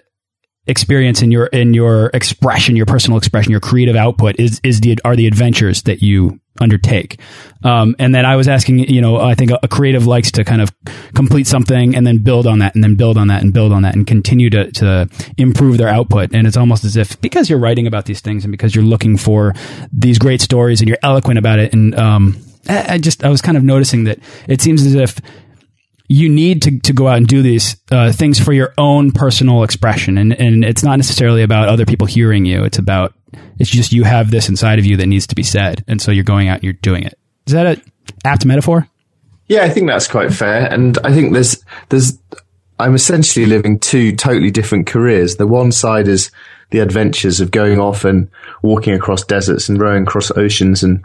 experience 0.68 1.22
in 1.22 1.32
your 1.32 1.48
in 1.48 1.74
your 1.74 2.08
expression, 2.14 2.76
your 2.76 2.86
personal 2.86 3.18
expression, 3.18 3.52
your 3.52 3.60
creative 3.60 3.96
output 3.96 4.40
is 4.40 4.60
is 4.64 4.82
the 4.82 4.98
are 5.06 5.16
the 5.16 5.28
adventures 5.28 5.84
that 5.84 6.02
you 6.02 6.40
undertake. 6.60 7.20
Um, 7.64 7.96
and 8.00 8.14
then 8.14 8.26
I 8.26 8.36
was 8.36 8.48
asking, 8.48 8.80
you 8.80 9.02
know, 9.02 9.18
I 9.18 9.36
think 9.36 9.52
a, 9.52 9.60
a, 9.64 9.68
creative 9.68 10.08
likes 10.08 10.32
to 10.32 10.44
kind 10.44 10.62
of 10.62 10.72
complete 11.14 11.48
something 11.48 11.96
and 11.96 12.06
then 12.06 12.20
build 12.20 12.48
on 12.48 12.60
that 12.60 12.76
and 12.76 12.84
then 12.84 12.96
build 12.96 13.18
on 13.18 13.28
that 13.28 13.44
and 13.44 13.54
build 13.54 13.72
on 13.72 13.84
that 13.84 13.96
and 13.96 14.06
continue 14.06 14.50
to, 14.52 14.72
to 14.72 15.10
improve 15.38 15.78
their 15.78 15.88
output. 15.88 16.34
And 16.34 16.48
it's 16.48 16.58
almost 16.58 16.84
as 16.84 16.98
if 16.98 17.20
because 17.22 17.50
you're 17.50 17.60
writing 17.60 17.88
about 17.88 18.06
these 18.06 18.22
things 18.22 18.44
and 18.44 18.52
because 18.52 18.76
you're 18.76 18.86
looking 18.86 19.18
for 19.18 19.54
these 19.92 20.18
great 20.18 20.42
stories 20.42 20.82
and 20.82 20.88
you're 20.88 21.00
eloquent 21.04 21.38
about 21.38 21.60
it. 21.60 21.74
And, 21.74 21.96
um, 21.96 22.38
I, 22.70 22.94
I 22.94 22.98
just, 22.98 23.24
I 23.24 23.30
was 23.30 23.42
kind 23.42 23.58
of 23.58 23.64
noticing 23.64 24.06
that 24.06 24.20
it 24.48 24.62
seems 24.62 24.86
as 24.86 24.96
if 24.96 25.20
you 26.08 26.30
need 26.30 26.62
to, 26.62 26.80
to 26.80 26.94
go 26.94 27.08
out 27.08 27.18
and 27.18 27.28
do 27.28 27.42
these 27.42 27.76
uh, 27.92 28.12
things 28.12 28.40
for 28.40 28.54
your 28.54 28.74
own 28.78 29.12
personal 29.12 29.64
expression. 29.64 30.18
And, 30.18 30.34
and 30.34 30.64
it's 30.64 30.84
not 30.84 30.96
necessarily 30.96 31.44
about 31.44 31.68
other 31.68 31.86
people 31.86 32.08
hearing 32.08 32.46
you. 32.46 32.64
It's 32.64 32.78
about, 32.78 33.14
it's 33.60 33.70
just 33.70 33.92
you 33.92 34.04
have 34.04 34.32
this 34.32 34.48
inside 34.48 34.80
of 34.80 34.86
you 34.86 34.98
that 34.98 35.08
needs 35.08 35.28
to 35.28 35.36
be 35.36 35.44
said. 35.44 35.84
And 35.88 36.02
so 36.02 36.12
you're 36.12 36.24
going 36.24 36.48
out 36.48 36.56
and 36.56 36.64
you're 36.64 36.74
doing 36.74 37.04
it. 37.04 37.18
Is 37.46 37.54
that 37.54 37.66
an 37.66 37.82
apt 38.24 38.46
metaphor? 38.46 38.88
Yeah, 39.48 39.64
I 39.64 39.70
think 39.70 39.88
that's 39.88 40.08
quite 40.08 40.34
fair. 40.34 40.72
And 40.72 40.98
I 41.04 41.14
think 41.14 41.34
there's, 41.34 41.64
there's, 41.90 42.18
I'm 42.80 42.96
essentially 42.96 43.46
living 43.46 43.80
two 43.80 44.16
totally 44.16 44.52
different 44.52 44.88
careers. 44.88 45.36
The 45.36 45.48
one 45.48 45.72
side 45.72 46.08
is 46.08 46.32
the 46.70 46.80
adventures 46.80 47.40
of 47.42 47.52
going 47.52 47.80
off 47.80 48.06
and 48.06 48.30
walking 48.62 48.94
across 48.94 49.24
deserts 49.24 49.68
and 49.68 49.80
rowing 49.80 50.04
across 50.04 50.32
oceans 50.32 50.84
and 50.84 51.04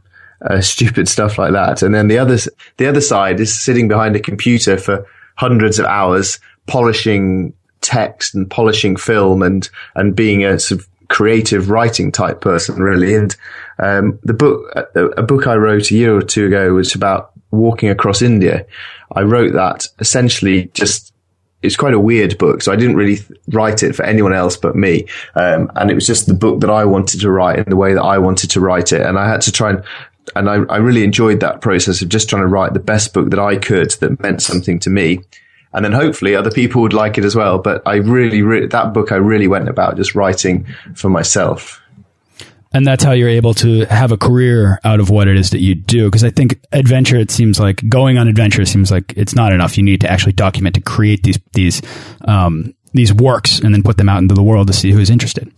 uh, 0.48 0.60
stupid 0.60 1.08
stuff 1.08 1.38
like 1.38 1.52
that. 1.52 1.82
And 1.82 1.94
then 1.94 2.08
the 2.08 2.18
other, 2.18 2.38
the 2.76 2.86
other 2.86 3.00
side 3.00 3.40
is 3.40 3.60
sitting 3.60 3.88
behind 3.88 4.16
a 4.16 4.20
computer 4.20 4.76
for 4.76 5.06
hundreds 5.36 5.78
of 5.78 5.86
hours, 5.86 6.38
polishing 6.66 7.54
text 7.80 8.34
and 8.34 8.50
polishing 8.50 8.96
film 8.96 9.42
and, 9.42 9.68
and 9.94 10.14
being 10.14 10.44
a 10.44 10.58
sort 10.58 10.80
of 10.80 10.88
creative 11.08 11.70
writing 11.70 12.12
type 12.12 12.40
person, 12.40 12.76
really. 12.76 13.14
And, 13.14 13.36
um, 13.78 14.18
the 14.22 14.34
book, 14.34 14.70
a 14.94 15.22
book 15.22 15.46
I 15.46 15.56
wrote 15.56 15.90
a 15.90 15.94
year 15.94 16.16
or 16.16 16.22
two 16.22 16.46
ago 16.46 16.74
was 16.74 16.94
about 16.94 17.32
walking 17.50 17.90
across 17.90 18.22
India. 18.22 18.66
I 19.14 19.22
wrote 19.22 19.52
that 19.52 19.88
essentially 19.98 20.70
just 20.74 21.12
it's 21.62 21.76
quite 21.76 21.94
a 21.94 22.00
weird 22.00 22.38
book, 22.38 22.60
so 22.60 22.72
I 22.72 22.76
didn't 22.76 22.96
really 22.96 23.18
write 23.48 23.82
it 23.82 23.94
for 23.94 24.04
anyone 24.04 24.34
else 24.34 24.56
but 24.56 24.74
me. 24.74 25.06
Um, 25.34 25.70
and 25.76 25.90
it 25.90 25.94
was 25.94 26.06
just 26.06 26.26
the 26.26 26.34
book 26.34 26.60
that 26.60 26.70
I 26.70 26.84
wanted 26.84 27.20
to 27.20 27.30
write 27.30 27.58
in 27.58 27.70
the 27.70 27.76
way 27.76 27.94
that 27.94 28.02
I 28.02 28.18
wanted 28.18 28.50
to 28.50 28.60
write 28.60 28.92
it. 28.92 29.00
And 29.00 29.16
I 29.16 29.28
had 29.28 29.42
to 29.42 29.52
try 29.52 29.70
and 29.70 29.84
and 30.36 30.48
I, 30.48 30.54
I 30.54 30.76
really 30.76 31.04
enjoyed 31.04 31.40
that 31.40 31.60
process 31.60 32.02
of 32.02 32.08
just 32.08 32.28
trying 32.28 32.42
to 32.42 32.48
write 32.48 32.74
the 32.74 32.80
best 32.80 33.12
book 33.12 33.30
that 33.30 33.38
I 33.38 33.56
could 33.56 33.90
that 34.00 34.22
meant 34.22 34.42
something 34.42 34.78
to 34.80 34.90
me. 34.90 35.20
And 35.74 35.84
then 35.84 35.92
hopefully 35.92 36.36
other 36.36 36.50
people 36.50 36.82
would 36.82 36.92
like 36.92 37.18
it 37.18 37.24
as 37.24 37.34
well. 37.34 37.58
But 37.58 37.82
I 37.86 37.96
really, 37.96 38.42
re- 38.42 38.66
that 38.66 38.92
book 38.92 39.10
I 39.10 39.16
really 39.16 39.48
went 39.48 39.68
about 39.68 39.96
just 39.96 40.14
writing 40.14 40.66
for 40.94 41.08
myself. 41.08 41.80
And 42.74 42.86
that's 42.86 43.04
how 43.04 43.12
you're 43.12 43.28
able 43.28 43.52
to 43.54 43.84
have 43.86 44.12
a 44.12 44.16
career 44.16 44.80
out 44.84 45.00
of 45.00 45.10
what 45.10 45.28
it 45.28 45.36
is 45.36 45.50
that 45.50 45.60
you 45.60 45.74
do. 45.74 46.06
Because 46.06 46.24
I 46.24 46.30
think 46.30 46.60
adventure, 46.72 47.16
it 47.16 47.30
seems 47.30 47.60
like 47.60 47.86
going 47.88 48.16
on 48.16 48.28
adventure 48.28 48.64
seems 48.64 48.90
like 48.90 49.12
it's 49.16 49.34
not 49.34 49.52
enough. 49.52 49.76
You 49.76 49.82
need 49.82 50.00
to 50.02 50.10
actually 50.10 50.32
document 50.32 50.74
to 50.76 50.80
create 50.80 51.22
these 51.22 51.38
these 51.52 51.82
um, 52.26 52.74
these 52.92 53.12
works 53.12 53.58
and 53.58 53.74
then 53.74 53.82
put 53.82 53.98
them 53.98 54.08
out 54.08 54.22
into 54.22 54.34
the 54.34 54.42
world 54.42 54.68
to 54.68 54.72
see 54.72 54.90
who's 54.90 55.10
interested. 55.10 55.52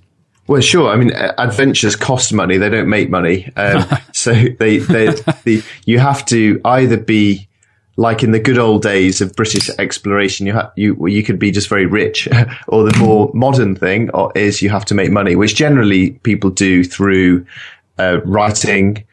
Well, 0.46 0.60
sure. 0.60 0.90
I 0.90 0.96
mean, 0.96 1.12
adventures 1.12 1.96
cost 1.96 2.32
money; 2.32 2.58
they 2.58 2.68
don't 2.68 2.88
make 2.88 3.10
money. 3.10 3.50
Um, 3.56 3.86
so 4.12 4.32
they, 4.32 4.78
they, 4.78 5.06
the, 5.44 5.62
you 5.86 5.98
have 5.98 6.24
to 6.26 6.60
either 6.64 6.96
be 6.96 7.48
like 7.96 8.22
in 8.22 8.32
the 8.32 8.40
good 8.40 8.58
old 8.58 8.82
days 8.82 9.20
of 9.20 9.34
British 9.36 9.70
exploration, 9.78 10.46
you 10.46 10.54
ha- 10.54 10.72
you 10.76 11.06
you 11.06 11.22
could 11.22 11.38
be 11.38 11.50
just 11.50 11.68
very 11.68 11.86
rich, 11.86 12.28
or 12.68 12.84
the 12.84 12.98
more 12.98 13.30
modern 13.34 13.74
thing 13.74 14.10
is 14.34 14.62
you 14.62 14.70
have 14.70 14.84
to 14.86 14.94
make 14.94 15.10
money, 15.10 15.36
which 15.36 15.54
generally 15.54 16.10
people 16.10 16.50
do 16.50 16.84
through 16.84 17.46
uh, 17.98 18.20
writing. 18.24 19.04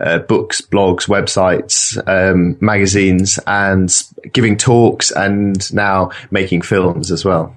Uh, 0.00 0.18
books, 0.18 0.60
blogs, 0.60 1.08
websites, 1.08 1.98
um, 2.06 2.56
magazines, 2.60 3.40
and 3.48 4.04
giving 4.32 4.56
talks, 4.56 5.10
and 5.10 5.74
now 5.74 6.12
making 6.30 6.62
films 6.62 7.10
as 7.10 7.24
well. 7.24 7.52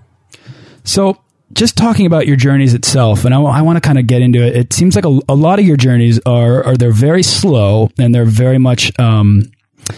So, 0.83 1.21
just 1.53 1.77
talking 1.77 2.05
about 2.05 2.27
your 2.27 2.35
journeys 2.35 2.73
itself, 2.73 3.25
and 3.25 3.33
I, 3.33 3.41
I 3.41 3.61
want 3.61 3.77
to 3.77 3.81
kind 3.81 3.99
of 3.99 4.07
get 4.07 4.21
into 4.21 4.45
it. 4.45 4.55
It 4.55 4.73
seems 4.73 4.95
like 4.95 5.05
a, 5.05 5.19
a, 5.29 5.35
lot 5.35 5.59
of 5.59 5.65
your 5.65 5.77
journeys 5.77 6.19
are, 6.25 6.63
are 6.63 6.77
they're 6.77 6.91
very 6.91 7.23
slow 7.23 7.89
and 7.97 8.13
they're 8.13 8.25
very 8.25 8.57
much, 8.57 8.97
um, 8.99 9.51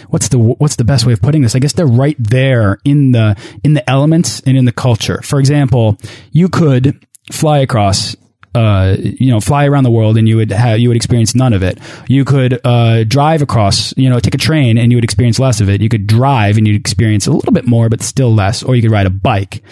what's 0.09 0.29
the 0.29 0.37
what's 0.37 0.75
the 0.77 0.83
best 0.83 1.05
way 1.05 1.13
of 1.13 1.21
putting 1.21 1.41
this? 1.41 1.55
I 1.55 1.59
guess 1.59 1.73
they're 1.73 1.85
right 1.85 2.17
there 2.19 2.79
in 2.83 3.11
the 3.11 3.37
in 3.63 3.73
the 3.73 3.87
elements 3.89 4.41
and 4.41 4.57
in 4.57 4.65
the 4.65 4.71
culture. 4.71 5.21
For 5.21 5.39
example, 5.39 5.97
you 6.31 6.49
could 6.49 7.05
fly 7.31 7.59
across 7.59 8.15
uh, 8.55 8.95
you 8.99 9.31
know, 9.31 9.39
fly 9.39 9.65
around 9.65 9.83
the 9.83 9.91
world 9.91 10.15
and 10.15 10.27
you 10.27 10.37
would 10.37 10.51
have, 10.51 10.77
you 10.77 10.87
would 10.87 10.95
experience 10.95 11.33
none 11.33 11.53
of 11.53 11.63
it. 11.63 11.79
You 12.07 12.23
could, 12.23 12.59
uh, 12.63 13.03
drive 13.03 13.41
across, 13.41 13.97
you 13.97 14.09
know, 14.09 14.19
take 14.19 14.35
a 14.35 14.37
train 14.37 14.77
and 14.77 14.91
you 14.91 14.97
would 14.97 15.03
experience 15.03 15.39
less 15.39 15.59
of 15.59 15.69
it. 15.69 15.81
You 15.81 15.89
could 15.89 16.05
drive 16.05 16.57
and 16.57 16.67
you'd 16.67 16.79
experience 16.79 17.25
a 17.25 17.31
little 17.31 17.51
bit 17.51 17.65
more, 17.65 17.89
but 17.89 18.03
still 18.03 18.31
less. 18.31 18.61
Or 18.61 18.75
you 18.75 18.83
could 18.83 18.91
ride 18.91 19.07
a 19.07 19.09
bike 19.09 19.63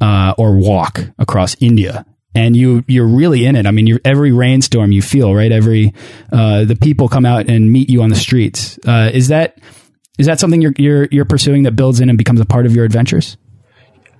uh, 0.00 0.34
or 0.38 0.56
walk 0.56 1.00
across 1.18 1.56
India. 1.60 2.04
And 2.34 2.54
you, 2.54 2.84
you're 2.86 3.06
really 3.06 3.46
in 3.46 3.56
it. 3.56 3.66
I 3.66 3.72
mean, 3.72 3.98
every 4.04 4.30
rainstorm 4.30 4.92
you 4.92 5.02
feel, 5.02 5.34
right? 5.34 5.50
Every, 5.50 5.92
uh, 6.30 6.64
the 6.64 6.76
people 6.76 7.08
come 7.08 7.26
out 7.26 7.48
and 7.48 7.72
meet 7.72 7.90
you 7.90 8.02
on 8.02 8.10
the 8.10 8.16
streets. 8.16 8.78
Uh, 8.86 9.10
is 9.12 9.28
that, 9.28 9.58
is 10.18 10.26
that 10.26 10.38
something 10.38 10.62
you're, 10.62 10.74
you're, 10.76 11.08
you're 11.10 11.24
pursuing 11.24 11.64
that 11.64 11.72
builds 11.72 12.00
in 12.00 12.08
and 12.08 12.18
becomes 12.18 12.40
a 12.40 12.44
part 12.44 12.66
of 12.66 12.76
your 12.76 12.84
adventures? 12.84 13.36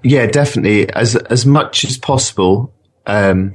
Yeah, 0.02 0.26
definitely. 0.26 0.90
As, 0.92 1.14
as 1.14 1.46
much 1.46 1.84
as 1.84 1.96
possible, 1.98 2.74
um, 3.06 3.54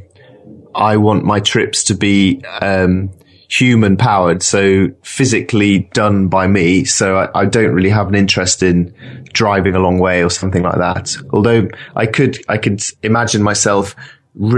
I 0.74 0.98
want 0.98 1.26
my 1.26 1.40
trips 1.40 1.86
to 1.86 1.96
be, 1.96 2.44
um, 2.62 3.12
human 3.54 3.98
powered, 3.98 4.42
so 4.42 4.88
physically 5.04 5.80
done 5.94 6.28
by 6.28 6.48
me. 6.48 6.86
So 6.86 7.18
I, 7.18 7.42
I, 7.42 7.46
don't 7.46 7.72
really 7.72 7.90
have 7.90 8.08
an 8.08 8.16
interest 8.16 8.64
in 8.64 8.94
driving 9.32 9.76
a 9.76 9.80
long 9.80 10.00
way 10.00 10.24
or 10.24 10.30
something 10.30 10.64
like 10.64 10.78
that. 10.78 11.16
Although 11.32 11.68
I 11.96 12.08
could, 12.08 12.44
I 12.50 12.58
could 12.58 12.82
imagine 13.04 13.44
myself 13.44 13.96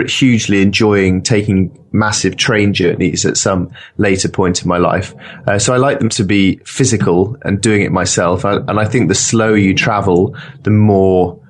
hugely 0.07 0.61
enjoying 0.61 1.21
taking 1.21 1.77
massive 1.91 2.37
train 2.37 2.73
journeys 2.73 3.25
at 3.25 3.35
some 3.35 3.69
later 3.97 4.29
point 4.29 4.61
in 4.61 4.69
my 4.69 4.77
life. 4.77 5.13
Uh, 5.45 5.59
so 5.59 5.73
I 5.73 5.77
like 5.77 5.99
them 5.99 6.07
to 6.09 6.23
be 6.23 6.57
physical 6.63 7.35
and 7.41 7.59
doing 7.59 7.81
it 7.81 7.91
myself. 7.91 8.45
I, 8.45 8.55
and 8.55 8.79
I 8.79 8.85
think 8.85 9.09
the 9.09 9.15
slower 9.15 9.57
you 9.57 9.73
travel, 9.73 10.37
the 10.63 10.69
more 10.69 11.41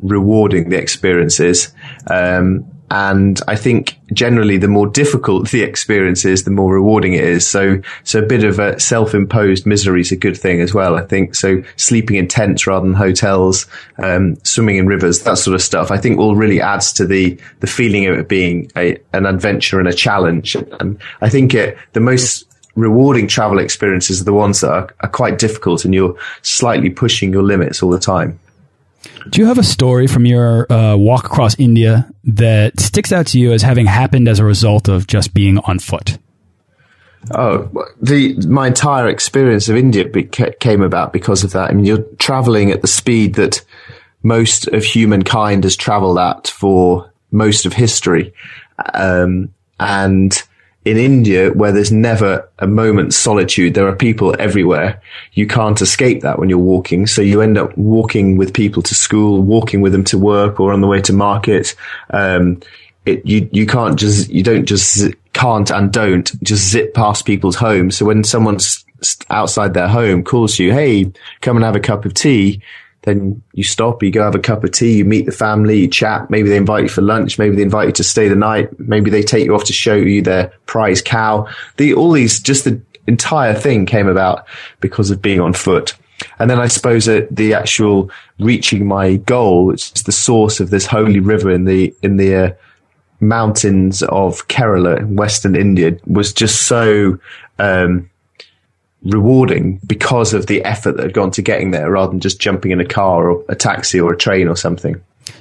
rewarding 0.00 0.68
the 0.68 0.78
experience 0.78 1.40
is. 1.40 1.72
Um, 2.08 2.70
and 2.90 3.40
I 3.48 3.56
think 3.56 3.98
generally 4.12 4.58
the 4.58 4.68
more 4.68 4.86
difficult 4.86 5.50
the 5.50 5.62
experience 5.62 6.24
is, 6.24 6.44
the 6.44 6.50
more 6.50 6.72
rewarding 6.72 7.14
it 7.14 7.24
is. 7.24 7.46
So, 7.46 7.80
so 8.04 8.20
a 8.20 8.26
bit 8.26 8.44
of 8.44 8.58
a 8.58 8.78
self-imposed 8.78 9.66
misery 9.66 10.02
is 10.02 10.12
a 10.12 10.16
good 10.16 10.36
thing 10.36 10.60
as 10.60 10.74
well. 10.74 10.96
I 10.96 11.02
think 11.02 11.34
so. 11.34 11.62
Sleeping 11.76 12.16
in 12.16 12.28
tents 12.28 12.66
rather 12.66 12.86
than 12.86 12.94
hotels, 12.94 13.66
um, 13.98 14.36
swimming 14.44 14.76
in 14.76 14.86
rivers, 14.86 15.22
that 15.22 15.38
sort 15.38 15.54
of 15.54 15.62
stuff. 15.62 15.90
I 15.90 15.96
think 15.96 16.18
all 16.18 16.36
really 16.36 16.60
adds 16.60 16.92
to 16.94 17.06
the 17.06 17.38
the 17.60 17.66
feeling 17.66 18.06
of 18.06 18.18
it 18.18 18.28
being 18.28 18.70
a, 18.76 18.98
an 19.12 19.26
adventure 19.26 19.78
and 19.78 19.88
a 19.88 19.94
challenge. 19.94 20.54
And 20.54 21.00
I 21.20 21.28
think 21.28 21.54
it 21.54 21.78
the 21.94 22.00
most 22.00 22.46
rewarding 22.76 23.28
travel 23.28 23.58
experiences 23.58 24.20
are 24.20 24.24
the 24.24 24.32
ones 24.32 24.60
that 24.60 24.70
are, 24.70 24.94
are 25.00 25.08
quite 25.08 25.38
difficult 25.38 25.84
and 25.84 25.94
you're 25.94 26.16
slightly 26.42 26.90
pushing 26.90 27.32
your 27.32 27.42
limits 27.42 27.82
all 27.82 27.90
the 27.90 27.98
time. 27.98 28.38
Do 29.28 29.40
you 29.40 29.46
have 29.46 29.58
a 29.58 29.62
story 29.62 30.06
from 30.06 30.26
your 30.26 30.70
uh, 30.72 30.96
walk 30.96 31.26
across 31.26 31.58
India 31.58 32.10
that 32.24 32.78
sticks 32.80 33.12
out 33.12 33.26
to 33.28 33.38
you 33.38 33.52
as 33.52 33.62
having 33.62 33.86
happened 33.86 34.28
as 34.28 34.38
a 34.38 34.44
result 34.44 34.88
of 34.88 35.06
just 35.06 35.34
being 35.34 35.58
on 35.58 35.78
foot? 35.78 36.18
Oh, 37.30 37.70
the 38.02 38.34
my 38.46 38.66
entire 38.66 39.08
experience 39.08 39.68
of 39.68 39.76
India 39.76 40.04
came 40.60 40.82
about 40.82 41.12
because 41.12 41.42
of 41.42 41.52
that. 41.52 41.70
I 41.70 41.72
mean, 41.72 41.86
you're 41.86 42.04
traveling 42.18 42.70
at 42.70 42.82
the 42.82 42.86
speed 42.86 43.34
that 43.36 43.64
most 44.22 44.68
of 44.68 44.84
humankind 44.84 45.64
has 45.64 45.76
traveled 45.76 46.18
at 46.18 46.48
for 46.48 47.10
most 47.30 47.64
of 47.64 47.72
history, 47.72 48.34
um, 48.92 49.54
and 49.80 50.42
in 50.84 50.98
India, 50.98 51.50
where 51.52 51.72
there's 51.72 51.92
never 51.92 52.48
a 52.58 52.66
moment's 52.66 53.16
solitude, 53.16 53.74
there 53.74 53.88
are 53.88 53.96
people 53.96 54.36
everywhere. 54.38 55.00
You 55.32 55.46
can't 55.46 55.80
escape 55.80 56.20
that 56.20 56.38
when 56.38 56.50
you're 56.50 56.58
walking. 56.58 57.06
So 57.06 57.22
you 57.22 57.40
end 57.40 57.56
up 57.56 57.76
walking 57.78 58.36
with 58.36 58.52
people 58.52 58.82
to 58.82 58.94
school, 58.94 59.40
walking 59.42 59.80
with 59.80 59.92
them 59.92 60.04
to 60.04 60.18
work 60.18 60.60
or 60.60 60.72
on 60.72 60.82
the 60.82 60.86
way 60.86 61.00
to 61.02 61.12
market. 61.12 61.74
Um, 62.10 62.60
it, 63.06 63.24
you, 63.24 63.48
you 63.50 63.66
can't 63.66 63.98
just, 63.98 64.28
you 64.28 64.42
don't 64.42 64.66
just 64.66 65.10
can't 65.32 65.70
and 65.70 65.92
don't 65.92 66.30
just 66.42 66.68
zip 66.70 66.92
past 66.92 67.24
people's 67.24 67.56
homes. 67.56 67.96
So 67.96 68.04
when 68.04 68.22
someone's 68.22 68.84
outside 69.30 69.72
their 69.72 69.88
home 69.88 70.22
calls 70.22 70.58
you, 70.58 70.72
Hey, 70.72 71.12
come 71.40 71.56
and 71.56 71.64
have 71.64 71.76
a 71.76 71.80
cup 71.80 72.04
of 72.04 72.12
tea 72.12 72.62
then 73.04 73.42
you 73.52 73.64
stop, 73.64 74.02
you 74.02 74.10
go 74.10 74.22
have 74.22 74.34
a 74.34 74.38
cup 74.38 74.64
of 74.64 74.72
tea, 74.72 74.96
you 74.96 75.04
meet 75.04 75.26
the 75.26 75.32
family, 75.32 75.80
you 75.80 75.88
chat. 75.88 76.30
Maybe 76.30 76.48
they 76.48 76.56
invite 76.56 76.84
you 76.84 76.88
for 76.88 77.02
lunch. 77.02 77.38
Maybe 77.38 77.54
they 77.56 77.62
invite 77.62 77.86
you 77.86 77.92
to 77.92 78.04
stay 78.04 78.28
the 78.28 78.34
night. 78.34 78.78
Maybe 78.78 79.10
they 79.10 79.22
take 79.22 79.44
you 79.44 79.54
off 79.54 79.64
to 79.64 79.72
show 79.72 79.94
you 79.94 80.22
their 80.22 80.52
prize 80.66 81.02
cow. 81.02 81.46
The, 81.76 81.94
all 81.94 82.12
these, 82.12 82.40
just 82.40 82.64
the 82.64 82.80
entire 83.06 83.54
thing 83.54 83.86
came 83.86 84.08
about 84.08 84.46
because 84.80 85.10
of 85.10 85.20
being 85.20 85.40
on 85.40 85.52
foot. 85.52 85.94
and 86.38 86.50
then 86.50 86.58
I 86.60 86.68
suppose 86.68 87.08
uh, 87.08 87.26
the 87.30 87.54
actual 87.54 88.10
reaching 88.38 88.86
my 88.86 89.16
goal, 89.16 89.66
which 89.66 89.92
is 89.94 90.02
the 90.04 90.12
source 90.12 90.60
of 90.60 90.70
this 90.70 90.86
holy 90.86 91.20
river 91.20 91.50
in 91.50 91.64
the 91.64 91.94
in 92.02 92.16
the 92.16 92.34
uh, 92.34 92.50
mountains 93.20 94.02
of 94.04 94.46
Kerala 94.48 94.98
in 94.98 95.16
Western 95.16 95.54
India, 95.54 95.96
was 96.06 96.32
just 96.32 96.62
so 96.62 97.18
um, 97.58 98.08
rewarding 99.04 99.80
because 99.86 100.32
of 100.32 100.46
the 100.46 100.64
effort 100.64 100.96
that 100.96 101.02
had 101.02 101.12
gone 101.12 101.30
to 101.32 101.42
getting 101.42 101.70
there, 101.70 101.90
rather 101.90 102.10
than 102.10 102.20
just 102.20 102.40
jumping 102.40 102.70
in 102.70 102.80
a 102.80 102.84
car 102.84 103.30
or 103.30 103.44
a 103.48 103.54
taxi 103.54 104.00
or 104.00 104.12
a 104.12 104.16
train 104.16 104.48
or 104.48 104.56
something. 104.56 105.00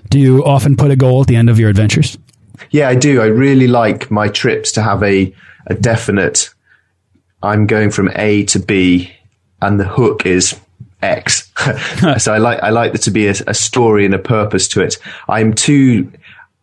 Do 0.10 0.20
you 0.20 0.46
often 0.46 0.75
put 0.75 0.91
a 0.91 0.96
goal 0.96 1.22
at 1.22 1.27
the 1.27 1.36
end 1.36 1.50
of 1.50 1.60
your 1.60 1.70
adventures? 1.70 2.17
Yeah, 2.72 2.89
I 2.89 2.96
do. 2.96 3.22
I 3.22 3.25
really 3.25 3.67
like 3.67 4.12
my 4.12 4.27
trips 4.27 4.72
to 4.74 4.82
have 4.82 5.03
a 5.03 5.34
a 5.67 5.74
definite. 5.74 6.50
I'm 7.41 7.67
going 7.67 7.91
from 7.91 8.10
A 8.15 8.43
to 8.46 8.60
B, 8.60 9.13
and 9.62 9.79
the 9.79 9.86
hook 9.86 10.25
is 10.25 10.60
X. 11.01 11.51
so 12.17 12.34
I 12.34 12.38
like 12.38 12.62
I 12.62 12.70
like 12.70 12.91
there 12.93 13.00
to 13.00 13.12
be 13.12 13.27
a, 13.27 13.36
a 13.48 13.53
story 13.53 14.05
and 14.05 14.13
a 14.13 14.20
purpose 14.20 14.67
to 14.70 14.82
it. 14.82 14.98
I'm 15.27 15.53
too 15.53 16.12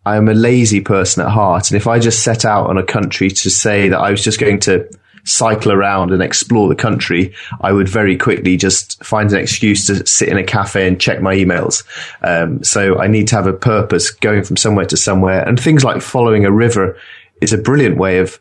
I'm 0.06 0.28
a 0.28 0.34
lazy 0.34 0.80
person 0.80 1.24
at 1.24 1.30
heart, 1.30 1.70
and 1.70 1.76
if 1.76 1.86
I 1.86 1.98
just 1.98 2.22
set 2.22 2.44
out 2.44 2.68
on 2.68 2.78
a 2.78 2.82
country 2.82 3.30
to 3.30 3.50
say 3.50 3.88
that 3.88 3.98
I 3.98 4.10
was 4.10 4.24
just 4.24 4.40
going 4.40 4.60
to 4.60 4.88
cycle 5.24 5.72
around 5.72 6.12
and 6.12 6.22
explore 6.22 6.68
the 6.68 6.74
country, 6.74 7.34
I 7.60 7.72
would 7.72 7.88
very 7.88 8.16
quickly 8.16 8.56
just 8.56 9.02
find 9.04 9.30
an 9.32 9.38
excuse 9.38 9.86
to 9.86 10.06
sit 10.06 10.28
in 10.28 10.38
a 10.38 10.44
cafe 10.44 10.86
and 10.86 11.00
check 11.00 11.20
my 11.20 11.34
emails. 11.34 11.84
Um, 12.22 12.62
so 12.64 12.98
I 12.98 13.06
need 13.06 13.28
to 13.28 13.36
have 13.36 13.46
a 13.46 13.52
purpose 13.52 14.10
going 14.10 14.44
from 14.44 14.56
somewhere 14.56 14.86
to 14.86 14.96
somewhere. 14.96 15.46
And 15.46 15.58
things 15.58 15.84
like 15.84 16.02
following 16.02 16.44
a 16.44 16.52
river 16.52 16.98
is 17.40 17.52
a 17.52 17.58
brilliant 17.58 17.96
way 17.96 18.18
of 18.18 18.40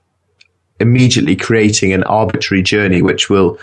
immediately 0.79 1.35
creating 1.35 1.93
an 1.93 2.03
arbitrary 2.03 2.63
journey, 2.63 3.01
which 3.01 3.29
will 3.29 3.59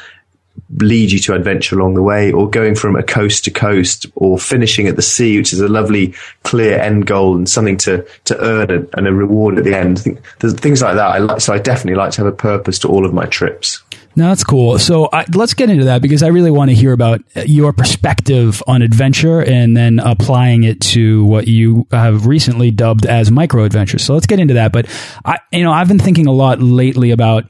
lead 0.78 1.10
you 1.10 1.18
to 1.18 1.34
adventure 1.34 1.78
along 1.78 1.94
the 1.94 2.02
way 2.02 2.32
or 2.32 2.48
going 2.48 2.74
from 2.74 2.96
a 2.96 3.02
coast 3.02 3.44
to 3.44 3.50
coast 3.50 4.06
or 4.14 4.38
finishing 4.38 4.86
at 4.86 4.96
the 4.96 5.02
sea, 5.02 5.38
which 5.38 5.52
is 5.52 5.60
a 5.60 5.68
lovely, 5.68 6.14
clear 6.42 6.78
end 6.78 7.06
goal 7.06 7.36
and 7.36 7.48
something 7.48 7.76
to, 7.78 8.06
to 8.24 8.38
earn 8.40 8.88
and, 8.92 9.06
a 9.06 9.12
reward 9.12 9.58
at 9.58 9.64
the 9.64 9.76
end. 9.76 9.98
There's 10.40 10.54
things 10.54 10.82
like 10.82 10.96
that. 10.96 11.06
I 11.06 11.18
like, 11.18 11.40
so 11.40 11.52
I 11.52 11.58
definitely 11.58 11.96
like 11.96 12.12
to 12.12 12.24
have 12.24 12.32
a 12.32 12.36
purpose 12.36 12.78
to 12.80 12.88
all 12.88 13.06
of 13.06 13.14
my 13.14 13.26
trips. 13.26 13.82
No, 14.16 14.28
that's 14.28 14.44
cool. 14.44 14.78
So 14.78 15.10
I, 15.12 15.26
let's 15.34 15.52
get 15.52 15.68
into 15.68 15.84
that 15.84 16.00
because 16.00 16.22
I 16.22 16.28
really 16.28 16.50
want 16.50 16.70
to 16.70 16.74
hear 16.74 16.92
about 16.92 17.22
your 17.46 17.74
perspective 17.74 18.62
on 18.66 18.80
adventure 18.80 19.40
and 19.40 19.76
then 19.76 19.98
applying 19.98 20.64
it 20.64 20.80
to 20.80 21.22
what 21.26 21.46
you 21.46 21.86
have 21.90 22.26
recently 22.26 22.70
dubbed 22.70 23.04
as 23.04 23.30
micro 23.30 23.64
adventures. 23.64 24.02
So 24.04 24.14
let's 24.14 24.26
get 24.26 24.40
into 24.40 24.54
that. 24.54 24.72
But 24.72 24.86
I, 25.22 25.38
you 25.52 25.64
know, 25.64 25.72
I've 25.72 25.88
been 25.88 25.98
thinking 25.98 26.26
a 26.26 26.32
lot 26.32 26.62
lately 26.62 27.10
about 27.10 27.44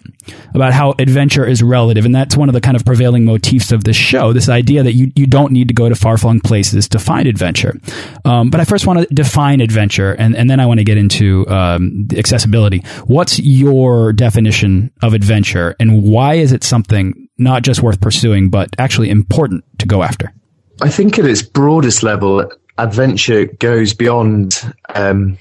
about 0.54 0.72
how 0.72 0.94
adventure 0.98 1.46
is 1.46 1.62
relative, 1.62 2.04
and 2.04 2.14
that's 2.14 2.36
one 2.36 2.48
of 2.48 2.52
the 2.52 2.60
kind 2.60 2.76
of 2.76 2.84
prevailing 2.84 3.24
motifs 3.24 3.70
of 3.70 3.84
this 3.84 3.96
show. 3.96 4.32
This 4.32 4.48
idea 4.48 4.82
that 4.82 4.92
you 4.94 5.12
you 5.14 5.26
don't 5.26 5.52
need 5.52 5.68
to 5.68 5.74
go 5.74 5.88
to 5.88 5.94
far 5.94 6.16
flung 6.18 6.40
places 6.40 6.88
to 6.88 6.98
find 6.98 7.28
adventure. 7.28 7.78
Um, 8.24 8.50
but 8.50 8.60
I 8.60 8.64
first 8.64 8.86
want 8.86 9.00
to 9.00 9.14
define 9.14 9.60
adventure, 9.60 10.12
and 10.14 10.36
and 10.36 10.50
then 10.50 10.58
I 10.58 10.66
want 10.66 10.80
to 10.80 10.84
get 10.84 10.98
into 10.98 11.48
um, 11.48 12.08
accessibility. 12.16 12.80
What's 13.04 13.38
your 13.38 14.12
definition 14.12 14.90
of 15.02 15.14
adventure, 15.14 15.76
and 15.78 16.02
why 16.02 16.34
is 16.34 16.52
it 16.52 16.55
something 16.64 17.28
not 17.38 17.62
just 17.62 17.82
worth 17.82 18.00
pursuing, 18.00 18.48
but 18.50 18.70
actually 18.78 19.10
important 19.10 19.64
to 19.78 19.86
go 19.86 20.02
after? 20.02 20.32
I 20.80 20.90
think 20.90 21.18
at 21.18 21.24
its 21.24 21.42
broadest 21.42 22.02
level, 22.02 22.50
adventure 22.78 23.46
goes 23.46 23.94
beyond 23.94 24.60
um, 24.94 25.38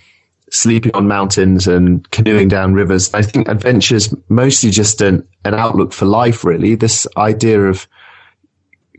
sleeping 0.52 0.94
on 0.96 1.08
mountains 1.08 1.68
and 1.68 2.10
canoeing 2.12 2.48
down 2.48 2.74
rivers. 2.74 3.14
I 3.14 3.22
think 3.22 3.48
adventure 3.48 3.96
is 3.96 4.16
mostly 4.30 4.72
just 4.72 5.02
an, 5.02 5.28
an 5.44 5.54
outlook 5.54 5.92
for 5.92 6.06
life, 6.06 6.44
really. 6.44 6.76
This 6.76 7.08
idea 7.18 7.62
of 7.64 7.88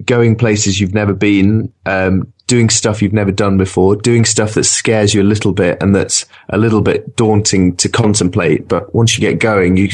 going 0.04 0.36
places 0.36 0.78
you've 0.78 0.94
never 0.94 1.14
been, 1.14 1.72
um, 1.86 2.32
doing 2.46 2.70
stuff 2.70 3.02
you've 3.02 3.12
never 3.12 3.32
done 3.32 3.58
before, 3.58 3.96
doing 3.96 4.24
stuff 4.24 4.54
that 4.54 4.64
scares 4.64 5.12
you 5.12 5.22
a 5.22 5.24
little 5.24 5.52
bit 5.52 5.82
and 5.82 5.94
that's 5.94 6.26
a 6.50 6.58
little 6.58 6.80
bit 6.80 7.16
daunting 7.16 7.74
to 7.76 7.88
contemplate. 7.88 8.68
But 8.68 8.94
once 8.94 9.16
you 9.16 9.20
get 9.20 9.40
going, 9.40 9.76
you, 9.76 9.88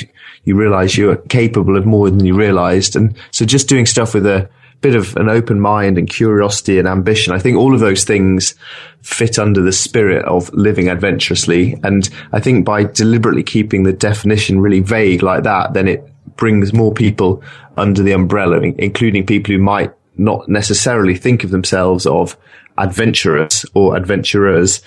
you 0.44 0.54
realize 0.54 0.96
you're 0.96 1.16
capable 1.16 1.76
of 1.76 1.86
more 1.86 2.10
than 2.10 2.24
you 2.24 2.34
realized. 2.34 2.94
And 2.94 3.16
so 3.30 3.46
just 3.46 3.68
doing 3.68 3.86
stuff 3.86 4.14
with 4.14 4.26
a 4.26 4.48
bit 4.82 4.94
of 4.94 5.16
an 5.16 5.28
open 5.28 5.60
mind 5.60 5.96
and 5.96 6.10
curiosity 6.10 6.78
and 6.78 6.86
ambition. 6.86 7.32
I 7.32 7.38
think 7.38 7.56
all 7.56 7.72
of 7.72 7.80
those 7.80 8.04
things 8.04 8.54
fit 9.00 9.38
under 9.38 9.62
the 9.62 9.72
spirit 9.72 10.24
of 10.26 10.52
living 10.52 10.88
adventurously. 10.88 11.78
And 11.84 12.08
I 12.32 12.40
think 12.40 12.66
by 12.66 12.84
deliberately 12.84 13.44
keeping 13.44 13.84
the 13.84 13.92
definition 13.92 14.60
really 14.60 14.80
vague 14.80 15.22
like 15.22 15.44
that, 15.44 15.72
then 15.72 15.88
it 15.88 16.06
brings 16.36 16.72
more 16.72 16.92
people 16.92 17.42
under 17.76 18.02
the 18.02 18.12
umbrella, 18.12 18.60
including 18.60 19.24
people 19.24 19.54
who 19.54 19.60
might 19.60 19.92
not 20.16 20.48
necessarily 20.48 21.16
think 21.16 21.44
of 21.44 21.50
themselves 21.50 22.06
of 22.06 22.36
adventurers 22.78 23.66
or 23.74 23.96
adventurers. 23.96 24.82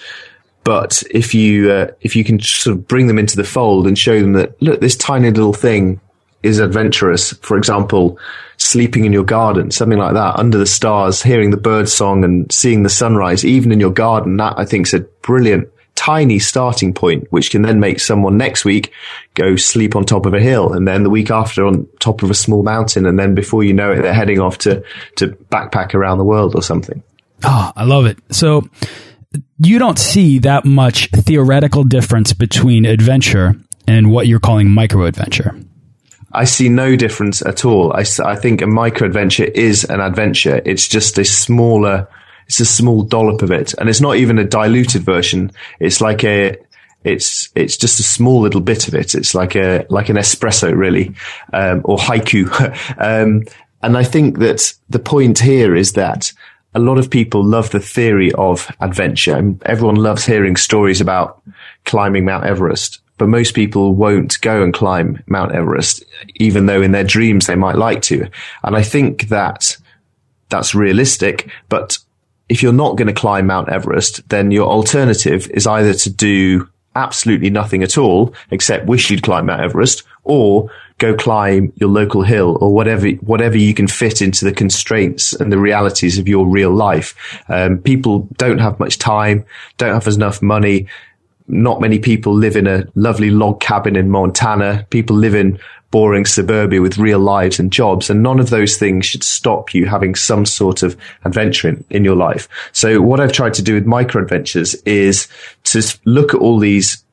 But 0.64 1.04
if 1.12 1.34
you 1.34 1.72
uh, 1.72 1.92
if 2.02 2.16
you 2.16 2.24
can 2.24 2.40
sort 2.40 2.76
of 2.76 2.88
bring 2.88 3.08
them 3.08 3.20
into 3.20 3.38
the 3.38 3.44
fold 3.44 3.88
and 3.88 3.98
show 3.98 4.20
them 4.20 4.34
that 4.34 4.60
look, 4.62 4.82
this 4.82 4.96
tiny 4.96 5.30
little 5.30 5.54
thing 5.54 6.00
is 6.42 6.60
adventurous. 6.60 7.34
For 7.34 7.58
example, 7.58 8.20
sleeping 8.58 9.06
in 9.06 9.14
your 9.14 9.24
garden, 9.24 9.72
something 9.72 10.00
like 10.00 10.14
that, 10.14 10.38
under 10.38 10.58
the 10.58 10.66
stars, 10.66 11.22
hearing 11.22 11.52
the 11.52 11.58
bird 11.58 11.90
song 11.90 12.24
and 12.24 12.52
seeing 12.52 12.84
the 12.84 12.90
sunrise, 12.90 13.46
even 13.46 13.72
in 13.72 13.80
your 13.80 13.92
garden. 13.92 14.38
That 14.38 14.56
I 14.58 14.66
think 14.66 14.88
is 14.88 14.94
a 14.94 15.00
brilliant 15.22 15.70
tiny 15.96 16.40
starting 16.40 16.94
point, 16.94 17.26
which 17.32 17.52
can 17.52 17.62
then 17.62 17.80
make 17.80 18.00
someone 18.00 18.38
next 18.38 18.66
week 18.66 18.92
go 19.34 19.56
sleep 19.56 19.96
on 19.96 20.06
top 20.06 20.26
of 20.26 20.34
a 20.34 20.40
hill 20.40 20.74
and 20.74 20.88
then 20.88 21.04
the 21.04 21.10
week 21.10 21.32
after 21.32 21.66
on 21.66 21.88
top 22.00 22.22
of 22.22 22.30
a 22.30 22.36
small 22.36 22.64
mountain. 22.64 23.06
And 23.06 23.18
then 23.18 23.34
before 23.34 23.64
you 23.64 23.74
know 23.74 23.92
it, 23.92 24.02
they're 24.02 24.14
heading 24.14 24.40
off 24.40 24.58
to, 24.60 24.84
to 25.16 25.30
backpack 25.52 25.94
around 25.94 26.18
the 26.18 26.24
world 26.26 26.56
or 26.56 26.62
something. 26.62 27.02
Oh, 27.44 27.72
I 27.76 27.84
love 27.86 28.06
it. 28.06 28.18
So 28.32 28.70
you 29.60 29.80
don't 29.80 30.00
see 30.00 30.40
that 30.40 30.66
much 30.66 31.10
theoretical 31.12 31.84
difference 31.84 32.34
between 32.34 32.86
adventure 32.86 33.56
and 33.88 34.12
what 34.12 34.28
you're 34.28 34.40
calling 34.40 34.70
micro 34.70 35.06
adventure. 35.06 35.60
I 36.32 36.44
see 36.44 36.68
no 36.68 36.96
difference 36.98 37.42
at 37.46 37.64
all. 37.64 37.94
I, 37.94 38.04
I 38.24 38.36
think 38.36 38.62
a 38.62 38.68
micro 38.68 39.08
adventure 39.08 39.46
is 39.46 39.86
an 39.86 40.02
adventure. 40.02 40.62
It's 40.66 40.88
just 40.88 41.18
a 41.18 41.24
smaller, 41.24 42.10
it's 42.48 42.60
a 42.60 42.66
small 42.66 43.04
dollop 43.04 43.42
of 43.42 43.52
it. 43.52 43.74
And 43.76 43.90
it's 43.90 44.02
not 44.02 44.18
even 44.18 44.38
a 44.38 44.44
diluted 44.44 45.04
version. 45.04 45.52
It's 45.80 46.02
like 46.02 46.24
a, 46.24 46.58
it's, 47.04 47.50
it's 47.56 47.78
just 47.78 48.00
a 48.00 48.04
small 48.04 48.42
little 48.42 48.62
bit 48.62 48.88
of 48.88 48.96
it. 48.96 49.16
It's 49.16 49.36
like 49.36 49.56
a, 49.56 49.86
like 49.90 50.10
an 50.10 50.18
espresso 50.18 50.76
really, 50.76 51.14
um, 51.54 51.82
or 51.84 51.98
haiku. 51.98 52.50
um, 52.98 53.44
and 53.82 53.98
I 53.98 54.04
think 54.04 54.40
that 54.40 54.74
the 54.90 55.00
point 55.00 55.40
here 55.40 55.76
is 55.76 55.94
that 55.94 56.32
a 56.74 56.80
lot 56.80 56.98
of 56.98 57.10
people 57.10 57.44
love 57.44 57.70
the 57.70 57.80
theory 57.80 58.32
of 58.34 58.70
adventure. 58.80 59.36
and 59.36 59.62
Everyone 59.64 59.96
loves 59.96 60.26
hearing 60.26 60.56
stories 60.56 61.02
about 61.02 61.42
climbing 61.86 62.26
Mount 62.26 62.46
Everest 62.46 63.00
but 63.18 63.30
most 63.30 63.56
people 63.56 63.96
won't 63.96 64.40
go 64.42 64.62
and 64.62 64.74
climb 64.74 65.24
Mount 65.28 65.54
Everest, 65.54 66.04
even 66.36 66.66
though 66.66 66.82
in 66.82 66.92
their 66.92 67.04
dreams 67.04 67.48
they 67.48 67.56
might 67.56 67.78
like 67.78 68.02
to. 68.04 68.28
And 68.64 68.76
I 68.76 68.84
think 68.84 69.30
that 69.30 69.78
that's 70.50 70.76
realistic, 70.76 71.50
but 71.70 71.98
if 72.50 72.62
you're 72.62 72.74
not 72.74 72.96
going 72.96 73.08
to 73.08 73.14
climb 73.14 73.48
Mount 73.48 73.70
Everest, 73.70 74.28
then 74.30 74.52
your 74.52 74.68
alternative 74.68 75.50
is 75.52 75.66
either 75.68 75.94
to 75.94 76.10
do 76.10 76.70
absolutely 76.96 77.50
nothing 77.50 77.84
at 77.84 77.98
all, 77.98 78.34
except 78.52 78.86
wish 78.86 79.10
you'd 79.10 79.24
climb 79.24 79.48
Mount 79.48 79.62
Everest, 79.62 80.04
or 80.24 80.70
go 80.98 81.14
climb 81.14 81.74
your 81.76 81.90
local 81.90 82.24
hill 82.24 82.58
or 82.62 82.74
whatever, 82.74 83.10
whatever 83.10 83.58
you 83.58 83.74
can 83.74 83.88
fit 83.88 84.22
into 84.22 84.46
the 84.46 84.54
constraints 84.54 85.34
and 85.34 85.52
the 85.52 85.58
realities 85.58 86.18
of 86.18 86.28
your 86.28 86.48
real 86.48 86.72
life. 86.72 87.44
Um, 87.50 87.80
people 87.80 88.30
don't 88.38 88.60
have 88.60 88.80
much 88.80 88.98
time, 88.98 89.46
don't 89.78 89.94
have 89.94 90.08
enough 90.08 90.42
money 90.42 90.88
not 91.48 91.82
many 91.82 92.00
people 92.00 92.34
live 92.34 92.56
in 92.56 92.68
a 92.68 92.88
lovely 92.96 93.30
log 93.30 93.60
cabin 93.60 93.96
in 93.96 94.10
Montana. 94.10 94.86
People 94.90 95.16
live 95.16 95.36
in 95.36 95.60
boring 95.92 96.26
suburbia 96.26 96.82
with 96.82 96.98
real 96.98 97.20
lives 97.20 97.60
and 97.60 97.72
jobs. 97.72 98.10
And 98.10 98.24
none 98.24 98.40
of 98.40 98.50
those 98.50 98.78
things 98.78 99.06
should 99.06 99.24
stop 99.24 99.74
you 99.74 99.86
having 99.86 100.16
some 100.16 100.46
sort 100.46 100.84
of 100.84 100.98
adventure 101.24 101.70
in, 101.70 101.86
in 101.90 102.04
your 102.04 102.16
life. 102.16 102.50
So 102.72 103.02
what 103.02 103.20
I've 103.20 103.32
tried 103.32 103.54
to 103.56 103.62
do 103.62 103.76
with 103.76 103.86
micro 103.86 104.22
adventures 104.22 104.74
is 104.84 105.28
to 105.66 105.98
look 106.06 106.34
at 106.34 106.42
all 106.42 106.60
these 106.60 107.04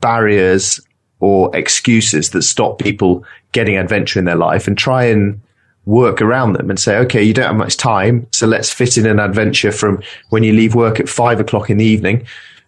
barriers 0.00 0.80
or 1.20 1.54
excuses 1.54 2.30
that 2.30 2.42
stop 2.42 2.78
people 2.78 3.24
getting 3.52 3.76
adventure 3.76 4.18
in 4.18 4.24
their 4.24 4.36
life 4.36 4.66
and 4.66 4.76
try 4.76 5.04
and 5.04 5.40
work 5.84 6.20
around 6.20 6.54
them 6.54 6.68
and 6.68 6.80
say, 6.80 6.96
okay, 6.96 7.22
you 7.22 7.32
don't 7.32 7.46
have 7.46 7.56
much 7.56 7.76
time. 7.76 8.26
So 8.32 8.46
let's 8.46 8.72
fit 8.72 8.98
in 8.98 9.06
an 9.06 9.20
adventure 9.20 9.70
from 9.70 10.02
when 10.30 10.42
you 10.42 10.52
leave 10.52 10.74
work 10.74 10.98
at 10.98 11.08
five 11.08 11.38
o'clock 11.38 11.70
in 11.70 11.78
the 11.78 11.84
evening 11.84 12.26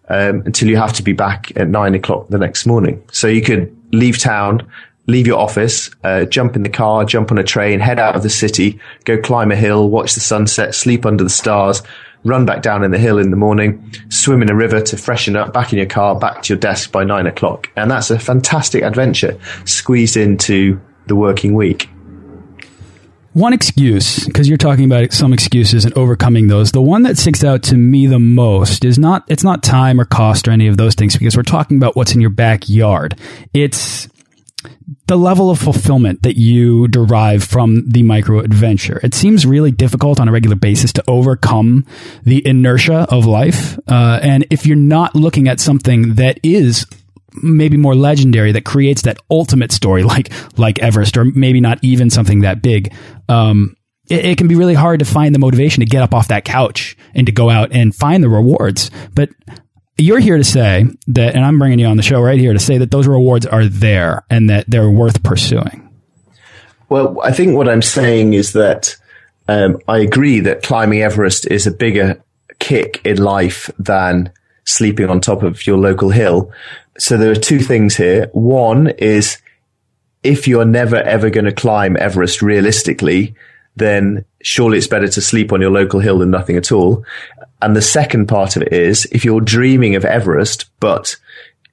um, 0.08 0.42
until 0.46 0.68
you 0.68 0.76
have 0.76 0.92
to 0.94 1.02
be 1.02 1.12
back 1.12 1.52
at 1.56 1.68
nine 1.68 1.94
o'clock 1.94 2.28
the 2.28 2.38
next 2.38 2.66
morning. 2.66 3.02
So 3.12 3.26
you 3.26 3.42
could 3.42 3.74
leave 3.92 4.18
town, 4.18 4.66
leave 5.06 5.26
your 5.26 5.38
office, 5.38 5.90
uh, 6.04 6.24
jump 6.26 6.56
in 6.56 6.62
the 6.62 6.68
car, 6.68 7.04
jump 7.04 7.32
on 7.32 7.38
a 7.38 7.44
train, 7.44 7.80
head 7.80 7.98
out 7.98 8.14
of 8.14 8.22
the 8.22 8.30
city, 8.30 8.78
go 9.04 9.20
climb 9.20 9.50
a 9.50 9.56
hill, 9.56 9.88
watch 9.88 10.14
the 10.14 10.20
sunset, 10.20 10.74
sleep 10.74 11.06
under 11.06 11.24
the 11.24 11.30
stars, 11.30 11.82
run 12.24 12.44
back 12.44 12.62
down 12.62 12.84
in 12.84 12.90
the 12.90 12.98
hill 12.98 13.18
in 13.18 13.30
the 13.30 13.36
morning, 13.36 13.92
swim 14.10 14.42
in 14.42 14.50
a 14.50 14.54
river 14.54 14.80
to 14.80 14.96
freshen 14.96 15.36
up, 15.36 15.52
back 15.52 15.72
in 15.72 15.78
your 15.78 15.86
car, 15.86 16.18
back 16.18 16.42
to 16.42 16.52
your 16.52 16.60
desk 16.60 16.92
by 16.92 17.04
nine 17.04 17.26
o'clock. 17.26 17.70
And 17.76 17.90
that's 17.90 18.10
a 18.10 18.18
fantastic 18.18 18.82
adventure 18.82 19.38
squeezed 19.64 20.16
into 20.16 20.80
the 21.06 21.16
working 21.16 21.54
week. 21.54 21.88
One 23.34 23.52
excuse, 23.52 24.26
because 24.26 24.48
you're 24.48 24.58
talking 24.58 24.86
about 24.86 25.12
some 25.12 25.32
excuses 25.32 25.84
and 25.84 25.96
overcoming 25.96 26.48
those. 26.48 26.72
The 26.72 26.82
one 26.82 27.02
that 27.02 27.18
sticks 27.18 27.44
out 27.44 27.62
to 27.64 27.76
me 27.76 28.06
the 28.06 28.18
most 28.18 28.84
is 28.84 28.98
not 28.98 29.24
it's 29.28 29.44
not 29.44 29.62
time 29.62 30.00
or 30.00 30.04
cost 30.04 30.48
or 30.48 30.50
any 30.50 30.66
of 30.66 30.76
those 30.76 30.94
things 30.94 31.16
because 31.16 31.36
we're 31.36 31.42
talking 31.42 31.76
about 31.76 31.94
what's 31.94 32.14
in 32.14 32.20
your 32.20 32.30
backyard. 32.30 33.18
It's 33.52 34.08
the 35.06 35.16
level 35.16 35.50
of 35.50 35.58
fulfillment 35.58 36.22
that 36.22 36.36
you 36.36 36.88
derive 36.88 37.44
from 37.44 37.88
the 37.88 38.02
micro 38.02 38.40
adventure. 38.40 39.00
It 39.02 39.14
seems 39.14 39.46
really 39.46 39.70
difficult 39.70 40.20
on 40.20 40.28
a 40.28 40.32
regular 40.32 40.56
basis 40.56 40.92
to 40.94 41.04
overcome 41.06 41.86
the 42.24 42.46
inertia 42.46 43.06
of 43.10 43.24
life. 43.24 43.78
Uh, 43.88 44.20
and 44.22 44.46
if 44.50 44.66
you're 44.66 44.76
not 44.76 45.14
looking 45.14 45.48
at 45.48 45.60
something 45.60 46.14
that 46.14 46.40
is 46.42 46.86
maybe 47.32 47.76
more 47.76 47.94
legendary 47.94 48.52
that 48.52 48.64
creates 48.64 49.02
that 49.02 49.18
ultimate 49.30 49.72
story 49.72 50.02
like 50.04 50.32
like 50.58 50.78
Everest 50.78 51.16
or 51.16 51.24
maybe 51.24 51.60
not 51.60 51.78
even 51.82 52.10
something 52.10 52.40
that 52.40 52.62
big. 52.62 52.92
Um, 53.28 53.76
it, 54.08 54.24
it, 54.24 54.38
can 54.38 54.48
be 54.48 54.54
really 54.54 54.74
hard 54.74 55.00
to 55.00 55.04
find 55.04 55.34
the 55.34 55.38
motivation 55.38 55.80
to 55.80 55.86
get 55.86 56.02
up 56.02 56.14
off 56.14 56.28
that 56.28 56.44
couch 56.44 56.96
and 57.14 57.26
to 57.26 57.32
go 57.32 57.50
out 57.50 57.72
and 57.72 57.94
find 57.94 58.22
the 58.22 58.28
rewards. 58.28 58.90
But 59.14 59.28
you're 59.98 60.18
here 60.18 60.38
to 60.38 60.44
say 60.44 60.86
that 61.08 61.34
and 61.34 61.44
I'm 61.44 61.58
bringing 61.58 61.78
you 61.78 61.86
on 61.86 61.96
the 61.96 62.02
show 62.02 62.20
right 62.20 62.38
here 62.38 62.52
to 62.52 62.58
say 62.58 62.78
that 62.78 62.90
those 62.90 63.06
rewards 63.06 63.44
are 63.44 63.66
there 63.66 64.24
and 64.30 64.48
that 64.48 64.64
they're 64.68 64.90
worth 64.90 65.22
pursuing. 65.22 65.84
Well 66.88 67.20
I 67.22 67.32
think 67.32 67.54
what 67.54 67.68
I'm 67.68 67.82
saying 67.82 68.32
is 68.32 68.52
that 68.54 68.96
um, 69.48 69.78
I 69.88 69.98
agree 69.98 70.40
that 70.40 70.62
climbing 70.62 71.02
Everest 71.02 71.46
is 71.50 71.66
a 71.66 71.70
bigger 71.70 72.22
kick 72.58 73.00
in 73.04 73.16
life 73.18 73.70
than 73.78 74.32
sleeping 74.64 75.08
on 75.08 75.20
top 75.20 75.42
of 75.42 75.66
your 75.66 75.78
local 75.78 76.10
hill 76.10 76.52
so 76.98 77.16
there 77.16 77.30
are 77.30 77.36
two 77.36 77.60
things 77.60 77.96
here. 77.96 78.28
One 78.32 78.88
is 78.88 79.38
if 80.22 80.48
you're 80.48 80.64
never 80.64 80.96
ever 80.96 81.30
going 81.30 81.44
to 81.44 81.52
climb 81.52 81.96
Everest 81.96 82.42
realistically, 82.42 83.34
then 83.76 84.24
surely 84.42 84.78
it's 84.78 84.86
better 84.86 85.08
to 85.08 85.20
sleep 85.20 85.52
on 85.52 85.60
your 85.60 85.70
local 85.70 86.00
hill 86.00 86.18
than 86.18 86.30
nothing 86.30 86.56
at 86.56 86.72
all. 86.72 87.04
And 87.62 87.74
the 87.74 87.82
second 87.82 88.26
part 88.26 88.56
of 88.56 88.62
it 88.62 88.72
is 88.72 89.06
if 89.12 89.24
you're 89.24 89.40
dreaming 89.40 89.94
of 89.94 90.04
Everest, 90.04 90.66
but 90.80 91.16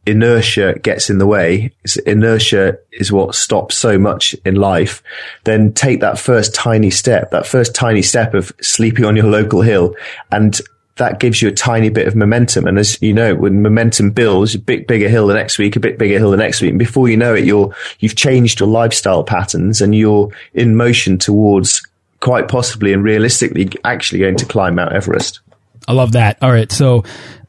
inertia 0.06 0.78
gets 0.80 1.10
in 1.10 1.18
the 1.18 1.26
way, 1.26 1.72
inertia 2.06 2.78
is 2.92 3.12
what 3.12 3.34
stops 3.34 3.76
so 3.76 3.98
much 3.98 4.36
in 4.46 4.56
life, 4.56 5.02
then 5.46 5.74
take 5.74 6.00
that 6.02 6.20
first 6.20 6.54
tiny 6.54 6.92
step, 6.92 7.32
that 7.32 7.48
first 7.48 7.74
tiny 7.74 8.04
step 8.04 8.36
of 8.36 8.54
sleeping 8.62 9.06
on 9.06 9.16
your 9.16 9.26
local 9.26 9.62
hill 9.62 9.96
and 10.32 10.62
that 10.98 11.20
gives 11.20 11.42
you 11.42 11.50
a 11.50 11.52
tiny 11.52 11.90
bit 11.90 12.08
of 12.08 12.16
momentum. 12.16 12.66
And 12.68 12.80
as 12.80 13.02
you 13.02 13.14
know, 13.14 13.36
when 13.36 13.62
momentum 13.62 14.12
builds, 14.12 14.56
a 14.56 14.60
bit 14.60 14.88
bigger 14.88 15.10
hill 15.10 15.28
the 15.28 15.34
next 15.34 15.58
week, 15.58 15.76
a 15.76 15.80
bit 15.80 15.98
bigger 15.98 16.18
hill 16.18 16.32
the 16.32 16.38
next 16.38 16.62
week. 16.62 16.70
And 16.70 16.80
before 16.80 17.10
you 17.10 17.18
know 17.18 17.34
it, 17.34 17.44
you're, 17.44 17.76
you've 18.00 18.16
changed 18.16 18.62
your 18.62 18.70
lifestyle 18.70 19.24
patterns 19.24 19.82
and 19.82 19.94
you're 19.94 20.30
in 20.54 20.76
motion 20.76 21.18
towards 21.18 21.86
quite 22.22 22.48
possibly 22.48 22.94
and 22.94 23.04
realistically 23.04 23.70
actually 23.84 24.20
going 24.20 24.38
to 24.38 24.46
climb 24.46 24.76
Mount 24.76 24.94
Everest. 24.94 25.42
I 25.88 25.94
love 25.94 26.14
that. 26.14 26.38
All 26.42 26.52
right. 26.52 26.72
So 26.72 27.04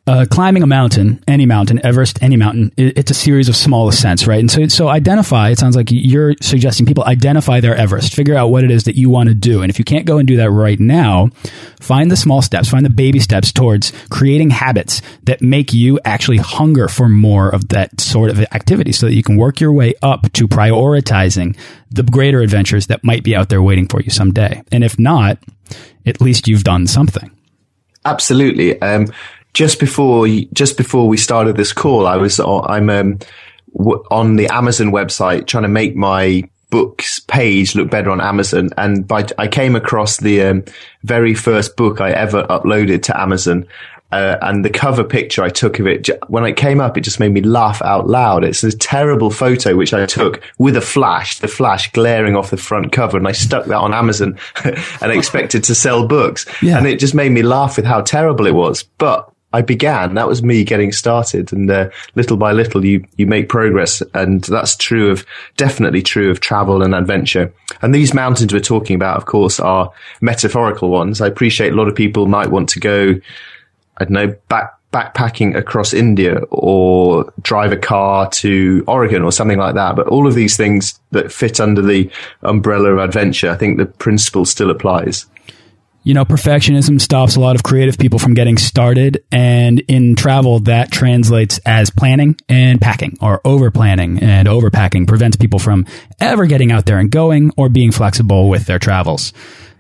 uh, 0.06 0.24
climbing 0.30 0.62
a 0.62 0.66
mountain, 0.66 1.22
any 1.26 1.46
mountain, 1.46 1.84
Everest, 1.84 2.22
any 2.22 2.36
mountain, 2.36 2.72
it, 2.76 2.96
it's 2.96 3.10
a 3.10 3.14
series 3.14 3.48
of 3.48 3.56
small 3.56 3.88
ascents, 3.88 4.26
right? 4.26 4.38
And 4.38 4.50
so, 4.50 4.66
so 4.68 4.88
identify, 4.88 5.50
it 5.50 5.58
sounds 5.58 5.74
like 5.74 5.88
you're 5.90 6.34
suggesting 6.40 6.86
people 6.86 7.02
identify 7.04 7.58
their 7.58 7.74
Everest, 7.74 8.14
figure 8.14 8.36
out 8.36 8.48
what 8.48 8.62
it 8.62 8.70
is 8.70 8.84
that 8.84 8.96
you 8.96 9.10
want 9.10 9.28
to 9.28 9.34
do. 9.34 9.62
And 9.62 9.70
if 9.70 9.80
you 9.80 9.84
can't 9.84 10.06
go 10.06 10.18
and 10.18 10.28
do 10.28 10.36
that 10.36 10.50
right 10.50 10.78
now, 10.78 11.30
find 11.80 12.08
the 12.08 12.16
small 12.16 12.40
steps, 12.40 12.68
find 12.68 12.84
the 12.84 12.90
baby 12.90 13.18
steps 13.18 13.52
towards 13.52 13.92
creating 14.08 14.50
habits 14.50 15.02
that 15.24 15.42
make 15.42 15.72
you 15.72 15.98
actually 16.04 16.38
hunger 16.38 16.86
for 16.86 17.08
more 17.08 17.48
of 17.48 17.68
that 17.68 18.00
sort 18.00 18.30
of 18.30 18.38
activity 18.52 18.92
so 18.92 19.06
that 19.06 19.14
you 19.14 19.24
can 19.24 19.36
work 19.36 19.60
your 19.60 19.72
way 19.72 19.94
up 20.02 20.30
to 20.34 20.46
prioritizing 20.46 21.56
the 21.90 22.04
greater 22.04 22.42
adventures 22.42 22.86
that 22.86 23.02
might 23.02 23.24
be 23.24 23.34
out 23.34 23.48
there 23.48 23.62
waiting 23.62 23.88
for 23.88 24.00
you 24.00 24.10
someday. 24.10 24.62
And 24.70 24.84
if 24.84 25.00
not, 25.00 25.38
at 26.04 26.20
least 26.20 26.46
you've 26.46 26.64
done 26.64 26.86
something. 26.86 27.32
Absolutely. 28.04 28.80
Um, 28.80 29.08
just 29.56 29.80
before 29.80 30.28
just 30.52 30.76
before 30.76 31.08
we 31.08 31.16
started 31.16 31.56
this 31.56 31.72
call, 31.72 32.06
I 32.06 32.16
was 32.18 32.38
I'm 32.38 32.90
um, 32.90 33.18
on 34.10 34.36
the 34.36 34.48
Amazon 34.48 34.88
website 34.88 35.46
trying 35.46 35.62
to 35.62 35.68
make 35.68 35.96
my 35.96 36.42
books 36.68 37.20
page 37.20 37.74
look 37.74 37.90
better 37.90 38.10
on 38.10 38.20
Amazon, 38.20 38.68
and 38.76 39.08
by 39.08 39.26
I 39.38 39.48
came 39.48 39.74
across 39.74 40.18
the 40.18 40.42
um, 40.42 40.64
very 41.04 41.32
first 41.32 41.74
book 41.74 42.02
I 42.02 42.10
ever 42.10 42.44
uploaded 42.44 43.02
to 43.04 43.18
Amazon. 43.18 43.66
Uh, 44.12 44.38
and 44.40 44.64
the 44.64 44.70
cover 44.70 45.02
picture 45.02 45.42
I 45.42 45.48
took 45.48 45.80
of 45.80 45.86
it, 45.88 46.08
when 46.28 46.44
it 46.44 46.52
came 46.52 46.80
up, 46.80 46.96
it 46.96 47.00
just 47.00 47.18
made 47.18 47.32
me 47.32 47.40
laugh 47.40 47.82
out 47.82 48.06
loud. 48.06 48.44
It's 48.44 48.62
a 48.62 48.70
terrible 48.70 49.30
photo 49.30 49.74
which 49.74 49.92
I 49.92 50.06
took 50.06 50.40
with 50.58 50.76
a 50.76 50.80
flash, 50.80 51.40
the 51.40 51.48
flash 51.48 51.90
glaring 51.90 52.36
off 52.36 52.50
the 52.50 52.56
front 52.56 52.92
cover, 52.92 53.16
and 53.16 53.26
I 53.26 53.32
stuck 53.32 53.66
that 53.66 53.76
on 53.76 53.92
Amazon 53.92 54.38
and 54.64 55.10
expected 55.10 55.64
to 55.64 55.74
sell 55.74 56.06
books. 56.06 56.46
Yeah. 56.62 56.78
And 56.78 56.86
it 56.86 57.00
just 57.00 57.16
made 57.16 57.32
me 57.32 57.42
laugh 57.42 57.76
with 57.76 57.84
how 57.84 58.00
terrible 58.00 58.46
it 58.46 58.54
was. 58.54 58.84
But 58.84 59.28
I 59.56 59.62
began. 59.62 60.16
That 60.16 60.28
was 60.28 60.42
me 60.42 60.64
getting 60.64 60.92
started, 60.92 61.50
and 61.50 61.70
uh, 61.70 61.88
little 62.14 62.36
by 62.36 62.52
little, 62.52 62.84
you 62.84 63.06
you 63.16 63.26
make 63.26 63.48
progress, 63.48 64.02
and 64.12 64.44
that's 64.44 64.76
true 64.76 65.10
of 65.10 65.24
definitely 65.56 66.02
true 66.02 66.30
of 66.30 66.40
travel 66.40 66.82
and 66.82 66.94
adventure. 66.94 67.54
And 67.80 67.94
these 67.94 68.12
mountains 68.12 68.52
we're 68.52 68.60
talking 68.60 68.96
about, 68.96 69.16
of 69.16 69.24
course, 69.24 69.58
are 69.58 69.90
metaphorical 70.20 70.90
ones. 70.90 71.22
I 71.22 71.26
appreciate 71.26 71.72
a 71.72 71.74
lot 71.74 71.88
of 71.88 71.94
people 71.94 72.26
might 72.26 72.50
want 72.50 72.68
to 72.70 72.80
go, 72.80 73.14
I 73.96 74.04
don't 74.04 74.10
know, 74.10 74.36
back 74.50 74.74
backpacking 74.92 75.56
across 75.56 75.94
India 75.94 76.40
or 76.50 77.32
drive 77.40 77.72
a 77.72 77.78
car 77.78 78.28
to 78.30 78.84
Oregon 78.86 79.22
or 79.22 79.32
something 79.32 79.58
like 79.58 79.74
that. 79.74 79.96
But 79.96 80.08
all 80.08 80.26
of 80.26 80.34
these 80.34 80.58
things 80.58 81.00
that 81.12 81.32
fit 81.32 81.60
under 81.60 81.80
the 81.80 82.10
umbrella 82.42 82.92
of 82.92 82.98
adventure, 82.98 83.50
I 83.50 83.56
think 83.56 83.78
the 83.78 83.86
principle 83.86 84.44
still 84.44 84.70
applies 84.70 85.24
you 86.06 86.14
know, 86.14 86.24
perfectionism 86.24 87.00
stops 87.00 87.34
a 87.34 87.40
lot 87.40 87.56
of 87.56 87.64
creative 87.64 87.98
people 87.98 88.20
from 88.20 88.34
getting 88.34 88.56
started. 88.58 89.24
And 89.32 89.80
in 89.88 90.14
travel, 90.14 90.60
that 90.60 90.92
translates 90.92 91.58
as 91.66 91.90
planning 91.90 92.36
and 92.48 92.80
packing 92.80 93.18
or 93.20 93.40
over 93.44 93.72
planning 93.72 94.22
and 94.22 94.46
overpacking 94.46 95.08
prevents 95.08 95.36
people 95.36 95.58
from 95.58 95.84
ever 96.20 96.46
getting 96.46 96.70
out 96.70 96.86
there 96.86 97.00
and 97.00 97.10
going 97.10 97.50
or 97.56 97.68
being 97.68 97.90
flexible 97.90 98.48
with 98.48 98.66
their 98.66 98.78
travels. 98.78 99.32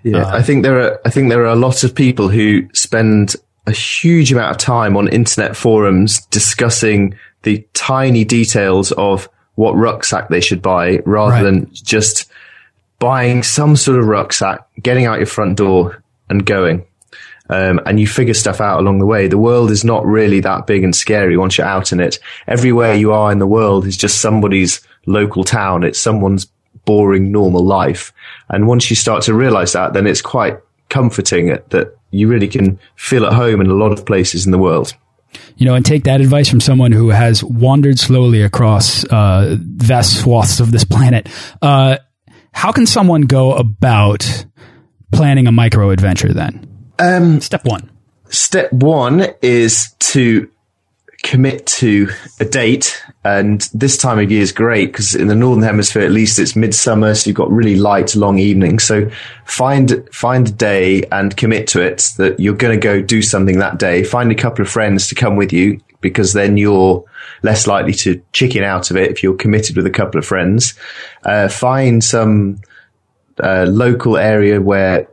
Yeah, 0.02 0.22
uh, 0.22 0.36
I 0.36 0.42
think 0.42 0.64
there 0.64 0.80
are, 0.80 1.00
I 1.04 1.10
think 1.10 1.28
there 1.28 1.42
are 1.42 1.52
a 1.52 1.54
lot 1.54 1.84
of 1.84 1.94
people 1.94 2.28
who 2.28 2.68
spend 2.72 3.36
a 3.68 3.72
huge 3.72 4.32
amount 4.32 4.50
of 4.50 4.58
time 4.58 4.96
on 4.96 5.06
internet 5.06 5.54
forums 5.56 6.26
discussing 6.26 7.16
the 7.44 7.64
tiny 7.72 8.24
details 8.24 8.90
of 8.90 9.28
what 9.54 9.76
rucksack 9.76 10.28
they 10.28 10.40
should 10.40 10.60
buy 10.60 10.98
rather 11.06 11.34
right. 11.34 11.42
than 11.44 11.72
just 11.72 12.28
buying 12.98 13.44
some 13.44 13.76
sort 13.76 13.96
of 13.96 14.06
rucksack, 14.06 14.66
getting 14.82 15.04
out 15.04 15.18
your 15.18 15.26
front 15.26 15.56
door 15.56 16.02
and 16.28 16.44
going. 16.44 16.86
Um, 17.48 17.80
and 17.86 18.00
you 18.00 18.06
figure 18.06 18.34
stuff 18.34 18.60
out 18.60 18.80
along 18.80 18.98
the 18.98 19.06
way. 19.06 19.28
The 19.28 19.38
world 19.38 19.70
is 19.70 19.84
not 19.84 20.04
really 20.04 20.40
that 20.40 20.66
big 20.66 20.82
and 20.82 20.94
scary 20.94 21.36
once 21.36 21.56
you're 21.56 21.66
out 21.66 21.92
in 21.92 22.00
it. 22.00 22.18
Everywhere 22.48 22.94
you 22.94 23.12
are 23.12 23.30
in 23.30 23.38
the 23.38 23.46
world 23.46 23.86
is 23.86 23.96
just 23.96 24.20
somebody's 24.20 24.80
local 25.06 25.44
town. 25.44 25.84
It's 25.84 26.00
someone's 26.00 26.46
boring 26.84 27.30
normal 27.30 27.64
life. 27.64 28.12
And 28.48 28.66
once 28.66 28.90
you 28.90 28.96
start 28.96 29.22
to 29.24 29.34
realize 29.34 29.72
that, 29.74 29.92
then 29.92 30.06
it's 30.06 30.22
quite 30.22 30.58
comforting 30.88 31.46
that 31.46 31.96
you 32.10 32.28
really 32.28 32.48
can 32.48 32.78
feel 32.96 33.26
at 33.26 33.32
home 33.32 33.60
in 33.60 33.68
a 33.68 33.74
lot 33.74 33.92
of 33.92 34.06
places 34.06 34.46
in 34.46 34.52
the 34.52 34.58
world. 34.58 34.94
You 35.56 35.66
know, 35.66 35.74
and 35.74 35.84
take 35.84 36.04
that 36.04 36.20
advice 36.20 36.48
from 36.48 36.60
someone 36.60 36.92
who 36.92 37.10
has 37.10 37.44
wandered 37.44 37.98
slowly 37.98 38.42
across 38.42 39.04
uh, 39.04 39.56
vast 39.60 40.20
swaths 40.20 40.60
of 40.60 40.72
this 40.72 40.84
planet. 40.84 41.28
Uh, 41.60 41.98
how 42.52 42.72
can 42.72 42.86
someone 42.86 43.22
go 43.22 43.52
about 43.52 44.46
planning 45.12 45.46
a 45.46 45.52
micro 45.52 45.90
adventure 45.90 46.32
then? 46.32 46.66
Um, 46.98 47.40
step 47.40 47.64
one. 47.64 47.90
Step 48.28 48.72
one 48.72 49.26
is 49.42 49.94
to 49.98 50.50
commit 51.22 51.66
to 51.66 52.08
a 52.38 52.44
date. 52.44 53.02
And 53.24 53.60
this 53.74 53.96
time 53.96 54.20
of 54.20 54.30
year 54.30 54.42
is 54.42 54.52
great 54.52 54.92
because 54.92 55.14
in 55.14 55.26
the 55.26 55.34
Northern 55.34 55.64
Hemisphere, 55.64 56.02
at 56.02 56.12
least 56.12 56.38
it's 56.38 56.54
midsummer. 56.54 57.14
So 57.14 57.28
you've 57.28 57.36
got 57.36 57.50
really 57.50 57.76
light, 57.76 58.14
long 58.14 58.38
evenings. 58.38 58.84
So 58.84 59.10
find, 59.44 60.08
find 60.12 60.48
a 60.48 60.52
day 60.52 61.02
and 61.10 61.36
commit 61.36 61.66
to 61.68 61.80
it 61.80 62.12
that 62.18 62.38
you're 62.38 62.54
going 62.54 62.78
to 62.78 62.82
go 62.82 63.02
do 63.02 63.22
something 63.22 63.58
that 63.58 63.78
day. 63.78 64.04
Find 64.04 64.30
a 64.30 64.36
couple 64.36 64.62
of 64.62 64.70
friends 64.70 65.08
to 65.08 65.14
come 65.14 65.36
with 65.36 65.52
you 65.52 65.80
because 66.00 66.32
then 66.32 66.56
you're 66.56 67.04
less 67.42 67.66
likely 67.66 67.92
to 67.94 68.22
chicken 68.32 68.62
out 68.62 68.90
of 68.90 68.96
it 68.96 69.10
if 69.10 69.22
you're 69.22 69.34
committed 69.34 69.76
with 69.76 69.86
a 69.86 69.90
couple 69.90 70.18
of 70.18 70.24
friends. 70.24 70.74
Uh, 71.24 71.48
find 71.48 72.04
some, 72.04 72.60
uh, 73.42 73.66
local 73.68 74.16
area 74.16 74.60
where 74.60 75.08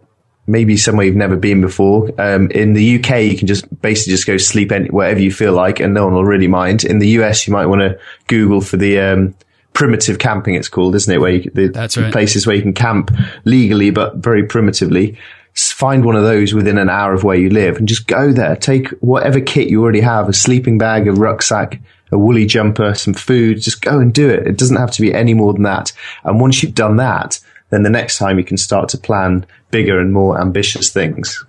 maybe 0.46 0.76
somewhere 0.76 1.06
you've 1.06 1.16
never 1.16 1.38
been 1.38 1.62
before. 1.62 2.10
Um, 2.20 2.52
in 2.52 2.74
the 2.74 2.98
UK, 2.98 3.22
you 3.22 3.38
can 3.38 3.48
just 3.48 3.82
basically 3.82 4.12
just 4.12 4.28
go 4.28 4.38
sleep 4.38 4.72
any, 4.72 4.90
wherever 4.90 5.20
you 5.20 5.32
feel 5.32 5.54
like, 5.54 5.80
and 5.80 5.94
no 5.94 6.06
one 6.06 6.14
will 6.14 6.26
really 6.26 6.48
mind. 6.48 6.84
In 6.84 7.00
the 7.00 7.08
US, 7.20 7.48
you 7.48 7.54
might 7.54 7.68
want 7.68 7.82
to 7.82 8.00
Google 8.28 8.62
for 8.62 8.78
the 8.78 9.00
um, 9.00 9.36
primitive 9.74 10.20
camping. 10.20 10.56
It's 10.56 10.70
called, 10.70 10.96
isn't 10.96 11.14
it? 11.14 11.20
Where 11.20 11.32
you, 11.32 11.52
the, 11.54 11.68
That's 11.68 11.98
right. 11.98 12.12
places 12.12 12.46
where 12.46 12.56
you 12.56 12.62
can 12.62 12.74
camp 12.74 13.12
legally, 13.46 13.90
but 13.90 14.18
very 14.18 14.46
primitively. 14.46 15.18
Find 15.56 16.04
one 16.04 16.16
of 16.16 16.24
those 16.24 16.54
within 16.54 16.80
an 16.80 16.90
hour 16.90 17.14
of 17.14 17.24
where 17.24 17.38
you 17.38 17.50
live, 17.50 17.78
and 17.78 17.88
just 17.88 18.08
go 18.08 18.32
there. 18.32 18.56
Take 18.56 18.90
whatever 19.02 19.40
kit 19.40 19.70
you 19.70 19.84
already 19.84 20.02
have: 20.02 20.28
a 20.28 20.34
sleeping 20.34 20.80
bag, 20.80 21.08
a 21.08 21.12
rucksack, 21.12 21.80
a 22.12 22.18
woolly 22.18 22.48
jumper, 22.48 22.96
some 22.96 23.14
food. 23.14 23.62
Just 23.62 23.82
go 23.82 24.00
and 24.00 24.12
do 24.12 24.30
it. 24.30 24.48
It 24.48 24.58
doesn't 24.58 24.78
have 24.78 24.90
to 24.92 25.02
be 25.02 25.14
any 25.14 25.36
more 25.36 25.54
than 25.54 25.64
that. 25.64 25.94
And 26.24 26.42
once 26.42 26.64
you've 26.64 26.74
done 26.74 26.96
that, 26.96 27.40
then 27.74 27.84
the 27.84 27.90
next 27.90 28.18
time 28.18 28.38
you 28.38 28.44
can 28.44 28.58
start 28.58 28.90
to 28.90 28.98
plan 28.98 29.46
bigger 29.72 30.00
and 30.00 30.14
more 30.14 30.40
ambitious 30.40 30.92
things. 30.92 31.44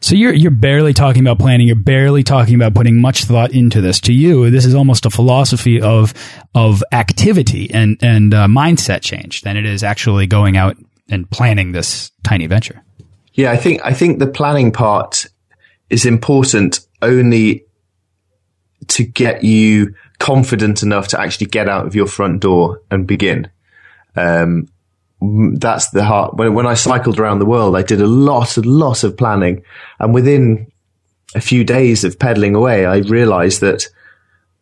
So 0.00 0.14
you're 0.14 0.32
you're 0.32 0.50
barely 0.50 0.92
talking 0.92 1.22
about 1.22 1.38
planning. 1.38 1.66
You're 1.66 1.76
barely 1.76 2.22
talking 2.22 2.54
about 2.54 2.74
putting 2.74 3.00
much 3.00 3.24
thought 3.24 3.52
into 3.52 3.80
this. 3.80 4.00
To 4.02 4.12
you, 4.12 4.50
this 4.50 4.64
is 4.64 4.74
almost 4.74 5.06
a 5.06 5.10
philosophy 5.10 5.80
of 5.80 6.14
of 6.54 6.82
activity 6.92 7.70
and 7.72 7.96
and 8.00 8.34
uh, 8.34 8.46
mindset 8.46 9.02
change 9.02 9.42
than 9.42 9.56
it 9.56 9.64
is 9.64 9.82
actually 9.82 10.26
going 10.26 10.56
out 10.56 10.76
and 11.08 11.30
planning 11.30 11.72
this 11.72 12.10
tiny 12.22 12.46
venture. 12.46 12.82
Yeah, 13.34 13.52
I 13.52 13.56
think 13.56 13.80
I 13.84 13.92
think 13.92 14.18
the 14.18 14.26
planning 14.26 14.72
part 14.72 15.26
is 15.90 16.04
important 16.04 16.80
only 17.02 17.64
to 18.88 19.04
get 19.04 19.44
you 19.44 19.94
confident 20.18 20.82
enough 20.82 21.08
to 21.08 21.20
actually 21.20 21.46
get 21.46 21.68
out 21.68 21.86
of 21.86 21.94
your 21.94 22.06
front 22.06 22.40
door 22.40 22.80
and 22.90 23.06
begin. 23.06 23.50
Um, 24.16 24.68
that's 25.20 25.90
the 25.90 26.04
heart. 26.04 26.34
When, 26.34 26.54
when 26.54 26.66
I 26.66 26.74
cycled 26.74 27.18
around 27.18 27.38
the 27.38 27.46
world, 27.46 27.76
I 27.76 27.82
did 27.82 28.00
a 28.00 28.06
lot, 28.06 28.56
a 28.56 28.62
lot 28.62 29.04
of 29.04 29.16
planning. 29.16 29.62
And 29.98 30.14
within 30.14 30.70
a 31.34 31.40
few 31.40 31.64
days 31.64 32.04
of 32.04 32.18
pedaling 32.18 32.54
away, 32.54 32.86
I 32.86 32.98
realized 32.98 33.60
that 33.60 33.88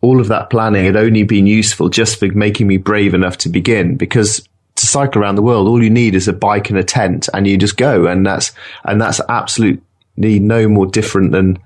all 0.01 0.21
of 0.21 0.29
that 0.29 0.51
planning 0.51 0.85
had 0.85 0.97
only 0.97 1.23
been 1.23 1.47
useful 1.47 1.89
just 1.89 2.19
for 2.19 2.29
making 2.29 2.67
me 2.67 2.77
brave 2.77 3.15
enough 3.15 3.39
to 3.39 3.49
begin 3.49 3.97
because 3.97 4.47
to 4.77 4.87
cycle 4.87 5.23
around 5.23 5.37
the 5.37 5.43
world, 5.43 5.69
all 5.69 5.83
you 5.83 5.91
need 5.91 6.15
is 6.15 6.29
a 6.29 6.33
bike 6.33 6.71
and 6.71 6.79
a 6.79 6.85
tent 6.85 7.29
and 7.33 7.47
you 7.47 7.57
just 7.57 7.77
go. 7.77 8.07
And 8.07 8.27
that's, 8.27 8.53
and 8.85 9.01
that's 9.01 9.21
absolutely 9.29 9.83
no 10.17 10.69
more 10.69 10.87
different 10.87 11.33
than 11.33 11.59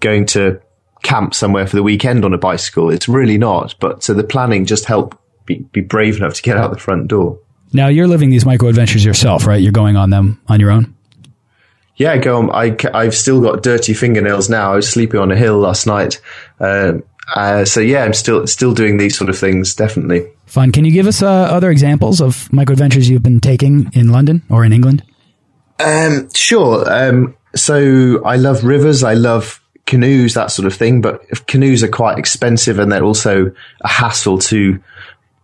going 0.00 0.26
to 0.26 0.60
camp 1.02 1.34
somewhere 1.34 1.66
for 1.66 1.76
the 1.76 1.82
weekend 1.82 2.24
on 2.24 2.34
a 2.34 2.38
bicycle. 2.38 2.90
It's 2.90 3.08
really 3.08 3.38
not. 3.38 3.74
But 3.80 4.02
so 4.02 4.14
the 4.14 4.24
planning 4.24 4.66
just 4.66 4.84
helped 4.84 5.16
be, 5.46 5.60
be 5.72 5.80
brave 5.80 6.16
enough 6.16 6.34
to 6.34 6.42
get 6.42 6.56
out 6.56 6.70
the 6.70 6.78
front 6.78 7.08
door. 7.08 7.38
Now 7.72 7.88
you're 7.88 8.08
living 8.08 8.30
these 8.30 8.44
micro 8.44 8.68
adventures 8.68 9.04
yourself, 9.04 9.46
right? 9.46 9.60
You're 9.60 9.72
going 9.72 9.96
on 9.96 10.10
them 10.10 10.40
on 10.48 10.60
your 10.60 10.70
own. 10.70 10.94
Yeah, 11.96 12.16
go 12.16 12.38
on. 12.38 12.50
I, 12.50 12.76
I've 12.94 13.14
still 13.14 13.40
got 13.40 13.62
dirty 13.62 13.92
fingernails 13.92 14.48
now. 14.48 14.72
I 14.72 14.76
was 14.76 14.88
sleeping 14.88 15.18
on 15.18 15.32
a 15.32 15.36
hill 15.36 15.58
last 15.58 15.86
night. 15.86 16.20
Uh, 16.60 16.98
uh, 17.34 17.64
so 17.64 17.80
yeah, 17.80 18.04
I'm 18.04 18.14
still 18.14 18.46
still 18.46 18.72
doing 18.72 18.96
these 18.96 19.16
sort 19.18 19.28
of 19.28 19.38
things. 19.38 19.74
Definitely 19.74 20.26
fun. 20.46 20.72
Can 20.72 20.84
you 20.84 20.92
give 20.92 21.06
us 21.06 21.22
uh, 21.22 21.26
other 21.26 21.70
examples 21.70 22.20
of 22.20 22.50
micro 22.52 22.72
adventures 22.72 23.08
you've 23.08 23.22
been 23.22 23.40
taking 23.40 23.90
in 23.92 24.08
London 24.08 24.42
or 24.48 24.64
in 24.64 24.72
England? 24.72 25.02
Um, 25.78 26.28
sure. 26.34 26.90
Um, 26.90 27.36
so 27.54 28.24
I 28.24 28.36
love 28.36 28.64
rivers. 28.64 29.02
I 29.02 29.14
love 29.14 29.60
canoes, 29.86 30.34
that 30.34 30.50
sort 30.50 30.66
of 30.66 30.74
thing. 30.74 31.00
But 31.00 31.46
canoes 31.46 31.82
are 31.82 31.88
quite 31.88 32.18
expensive 32.18 32.78
and 32.78 32.90
they're 32.90 33.04
also 33.04 33.52
a 33.80 33.88
hassle 33.88 34.38
to 34.38 34.82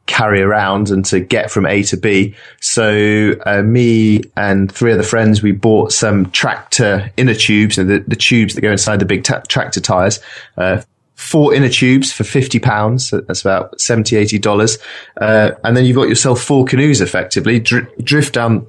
carry 0.06 0.42
around 0.42 0.90
and 0.90 1.04
to 1.06 1.20
get 1.20 1.50
from 1.50 1.66
A 1.66 1.82
to 1.84 1.96
B. 1.96 2.34
So 2.60 3.34
uh, 3.46 3.62
me 3.62 4.22
and 4.36 4.70
three 4.70 4.92
other 4.92 5.02
friends, 5.02 5.42
we 5.42 5.52
bought 5.52 5.92
some 5.92 6.30
tractor 6.30 7.10
inner 7.16 7.34
tubes, 7.34 7.76
the, 7.76 8.04
the 8.06 8.16
tubes 8.16 8.54
that 8.54 8.60
go 8.60 8.72
inside 8.72 8.98
the 8.98 9.06
big 9.06 9.24
tractor 9.24 9.80
tires. 9.80 10.20
Uh, 10.56 10.82
four 11.14 11.54
inner 11.54 11.68
tubes 11.68 12.12
for 12.12 12.24
50 12.24 12.58
pounds. 12.58 13.10
That's 13.10 13.40
about 13.40 13.80
70, 13.80 14.16
80 14.16 14.38
dollars. 14.38 14.78
Uh, 15.16 15.52
and 15.62 15.76
then 15.76 15.84
you've 15.84 15.96
got 15.96 16.08
yourself 16.08 16.40
four 16.40 16.64
canoes 16.64 17.00
effectively, 17.00 17.60
dr- 17.60 17.90
drift 18.02 18.34
down 18.34 18.66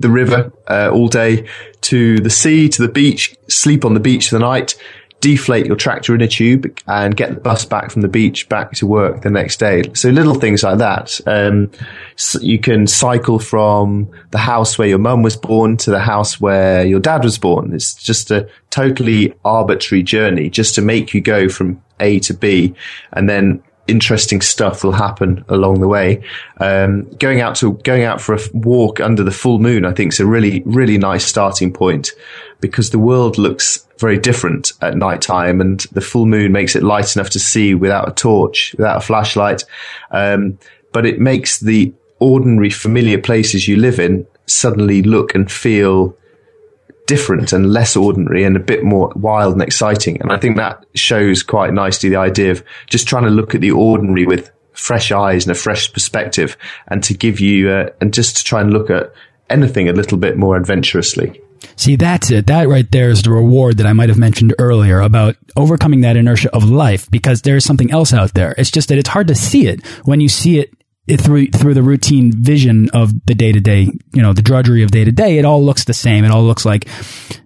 the 0.00 0.10
river 0.10 0.52
uh, 0.68 0.90
all 0.92 1.08
day 1.08 1.48
to 1.80 2.18
the 2.20 2.30
sea, 2.30 2.68
to 2.68 2.82
the 2.82 2.92
beach, 2.92 3.36
sleep 3.48 3.84
on 3.84 3.94
the 3.94 4.00
beach 4.00 4.28
for 4.28 4.36
the 4.36 4.40
night, 4.40 4.76
deflate 5.20 5.66
your 5.66 5.76
tractor 5.76 6.14
in 6.14 6.20
a 6.20 6.28
tube 6.28 6.78
and 6.86 7.16
get 7.16 7.34
the 7.34 7.40
bus 7.40 7.64
back 7.64 7.90
from 7.90 8.02
the 8.02 8.08
beach 8.08 8.48
back 8.48 8.72
to 8.72 8.86
work 8.86 9.22
the 9.22 9.30
next 9.30 9.58
day. 9.58 9.82
So 9.94 10.10
little 10.10 10.34
things 10.34 10.62
like 10.62 10.78
that. 10.78 11.20
Um, 11.26 11.72
so 12.16 12.38
you 12.40 12.58
can 12.58 12.86
cycle 12.86 13.38
from 13.38 14.10
the 14.30 14.38
house 14.38 14.78
where 14.78 14.88
your 14.88 14.98
mum 14.98 15.22
was 15.22 15.36
born 15.36 15.76
to 15.78 15.90
the 15.90 15.98
house 15.98 16.40
where 16.40 16.86
your 16.86 17.00
dad 17.00 17.24
was 17.24 17.38
born. 17.38 17.74
It's 17.74 17.94
just 17.94 18.30
a 18.30 18.48
totally 18.70 19.34
arbitrary 19.44 20.04
journey 20.04 20.50
just 20.50 20.76
to 20.76 20.82
make 20.82 21.12
you 21.14 21.20
go 21.20 21.48
from 21.48 21.82
A 21.98 22.20
to 22.20 22.34
B 22.34 22.74
and 23.12 23.28
then 23.28 23.62
interesting 23.88 24.42
stuff 24.42 24.84
will 24.84 24.92
happen 24.92 25.44
along 25.48 25.80
the 25.80 25.88
way. 25.88 26.22
Um, 26.58 27.10
going 27.18 27.40
out 27.40 27.56
to 27.56 27.72
going 27.72 28.04
out 28.04 28.20
for 28.20 28.34
a 28.34 28.40
walk 28.52 29.00
under 29.00 29.24
the 29.24 29.30
full 29.32 29.58
moon, 29.58 29.84
I 29.84 29.92
think 29.92 30.12
is 30.12 30.20
a 30.20 30.26
really 30.26 30.62
really 30.64 30.98
nice 30.98 31.24
starting 31.24 31.72
point 31.72 32.12
because 32.60 32.90
the 32.90 32.98
world 32.98 33.38
looks 33.38 33.87
very 33.98 34.18
different 34.18 34.72
at 34.80 34.96
night 34.96 35.20
time 35.20 35.60
and 35.60 35.80
the 35.92 36.00
full 36.00 36.26
moon 36.26 36.52
makes 36.52 36.76
it 36.76 36.82
light 36.82 37.16
enough 37.16 37.30
to 37.30 37.38
see 37.38 37.74
without 37.74 38.08
a 38.08 38.12
torch, 38.12 38.74
without 38.76 38.98
a 38.98 39.00
flashlight. 39.00 39.64
Um, 40.10 40.58
but 40.92 41.04
it 41.04 41.20
makes 41.20 41.60
the 41.60 41.92
ordinary 42.20 42.70
familiar 42.70 43.18
places 43.18 43.68
you 43.68 43.76
live 43.76 43.98
in 43.98 44.26
suddenly 44.46 45.02
look 45.02 45.34
and 45.34 45.50
feel 45.50 46.16
different 47.06 47.52
and 47.52 47.72
less 47.72 47.96
ordinary 47.96 48.44
and 48.44 48.56
a 48.56 48.60
bit 48.60 48.84
more 48.84 49.12
wild 49.16 49.54
and 49.54 49.62
exciting. 49.62 50.20
And 50.20 50.30
I 50.30 50.36
think 50.36 50.56
that 50.56 50.84
shows 50.94 51.42
quite 51.42 51.72
nicely 51.72 52.10
the 52.10 52.16
idea 52.16 52.50
of 52.50 52.62
just 52.86 53.08
trying 53.08 53.24
to 53.24 53.30
look 53.30 53.54
at 53.54 53.60
the 53.60 53.70
ordinary 53.70 54.26
with 54.26 54.50
fresh 54.72 55.10
eyes 55.10 55.44
and 55.46 55.52
a 55.52 55.58
fresh 55.58 55.92
perspective 55.92 56.56
and 56.86 57.02
to 57.04 57.14
give 57.14 57.40
you, 57.40 57.70
uh, 57.70 57.90
and 58.00 58.12
just 58.14 58.36
to 58.36 58.44
try 58.44 58.60
and 58.60 58.72
look 58.72 58.90
at 58.90 59.12
anything 59.50 59.88
a 59.88 59.92
little 59.92 60.18
bit 60.18 60.36
more 60.36 60.56
adventurously. 60.56 61.40
See, 61.76 61.96
that's 61.96 62.30
it. 62.30 62.46
That 62.46 62.68
right 62.68 62.90
there 62.90 63.10
is 63.10 63.22
the 63.22 63.30
reward 63.30 63.78
that 63.78 63.86
I 63.86 63.92
might 63.92 64.08
have 64.08 64.18
mentioned 64.18 64.54
earlier 64.58 65.00
about 65.00 65.36
overcoming 65.56 66.02
that 66.02 66.16
inertia 66.16 66.54
of 66.54 66.64
life 66.64 67.10
because 67.10 67.42
there 67.42 67.56
is 67.56 67.64
something 67.64 67.90
else 67.90 68.12
out 68.12 68.34
there. 68.34 68.54
It's 68.58 68.70
just 68.70 68.88
that 68.88 68.98
it's 68.98 69.08
hard 69.08 69.28
to 69.28 69.34
see 69.34 69.66
it 69.66 69.84
when 70.04 70.20
you 70.20 70.28
see 70.28 70.58
it 70.58 70.72
through 71.16 71.46
through 71.46 71.74
the 71.74 71.82
routine 71.82 72.32
vision 72.32 72.90
of 72.92 73.24
the 73.26 73.34
day 73.34 73.52
to 73.52 73.60
day, 73.60 73.90
you 74.12 74.22
know, 74.22 74.32
the 74.32 74.42
drudgery 74.42 74.82
of 74.82 74.90
day 74.90 75.04
to 75.04 75.12
day, 75.12 75.38
it 75.38 75.44
all 75.44 75.62
looks 75.62 75.84
the 75.84 75.94
same. 75.94 76.24
It 76.24 76.30
all 76.30 76.42
looks 76.42 76.66
like 76.66 76.86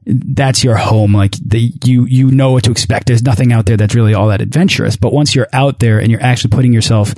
that's 0.05 0.65
your 0.65 0.77
home. 0.77 1.15
Like 1.15 1.33
the 1.33 1.73
you 1.85 2.05
you 2.07 2.31
know 2.31 2.53
what 2.53 2.65
to 2.65 2.73
expect. 2.73 3.07
There's 3.07 3.23
nothing 3.23 3.53
out 3.53 3.67
there 3.67 3.77
that's 3.77 3.95
really 3.95 4.15
all 4.15 4.29
that 4.29 4.43
adventurous. 4.43 4.97
But 4.97 5.13
once 5.13 5.35
you're 5.35 5.49
out 5.53 5.79
there 5.79 6.01
and 6.01 6.11
you're 6.11 6.23
actually 6.23 6.51
putting 6.51 6.73
yourself 6.73 7.15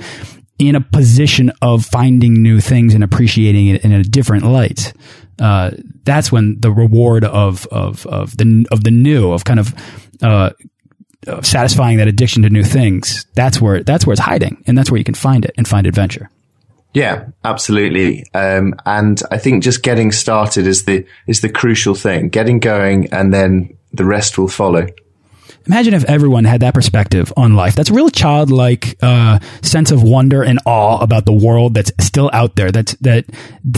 in 0.59 0.75
a 0.75 0.81
position 0.81 1.51
of 1.61 1.85
finding 1.85 2.41
new 2.41 2.61
things 2.61 2.93
and 2.93 3.03
appreciating 3.03 3.67
it 3.67 3.83
in 3.83 3.91
a 3.91 4.03
different 4.03 4.45
light, 4.45 4.93
uh, 5.39 5.71
that's 6.03 6.31
when 6.31 6.59
the 6.59 6.71
reward 6.71 7.23
of 7.23 7.67
of 7.67 8.05
of 8.07 8.37
the 8.37 8.65
of 8.71 8.83
the 8.83 8.91
new 8.91 9.31
of 9.31 9.43
kind 9.43 9.59
of 9.59 9.73
uh, 10.21 10.51
satisfying 11.41 11.97
that 11.97 12.07
addiction 12.07 12.43
to 12.43 12.49
new 12.49 12.63
things. 12.63 13.25
That's 13.35 13.59
where 13.61 13.83
that's 13.83 14.05
where 14.05 14.13
it's 14.13 14.21
hiding, 14.21 14.63
and 14.67 14.77
that's 14.77 14.91
where 14.91 14.97
you 14.97 15.03
can 15.03 15.15
find 15.15 15.45
it 15.45 15.53
and 15.57 15.67
find 15.67 15.87
adventure. 15.87 16.29
Yeah, 16.93 17.27
absolutely. 17.43 18.25
Um, 18.33 18.73
and 18.85 19.21
I 19.29 19.37
think 19.37 19.63
just 19.63 19.83
getting 19.83 20.13
started 20.13 20.65
is 20.65 20.85
the 20.85 21.05
is 21.27 21.41
the 21.41 21.49
crucial 21.49 21.95
thing. 21.95 22.29
Getting 22.29 22.59
going, 22.59 23.11
and 23.11 23.33
then 23.33 23.77
the 23.91 24.05
rest 24.05 24.37
will 24.37 24.47
follow. 24.47 24.87
Imagine 25.67 25.95
if 25.95 26.03
everyone 26.05 26.43
had 26.43 26.61
that 26.61 26.73
perspective 26.75 27.33
on 27.35 27.55
life. 27.55 27.75
That's 27.75 27.89
a 27.89 27.93
real 27.93 28.09
childlike 28.09 28.97
uh, 29.01 29.39
sense 29.63 29.89
of 29.91 30.03
wonder 30.03 30.43
and 30.43 30.59
awe 30.65 30.99
about 30.99 31.25
the 31.25 31.33
world 31.33 31.73
that's 31.73 31.91
still 31.99 32.29
out 32.33 32.55
there. 32.55 32.71
That's 32.71 32.93
that 32.95 33.25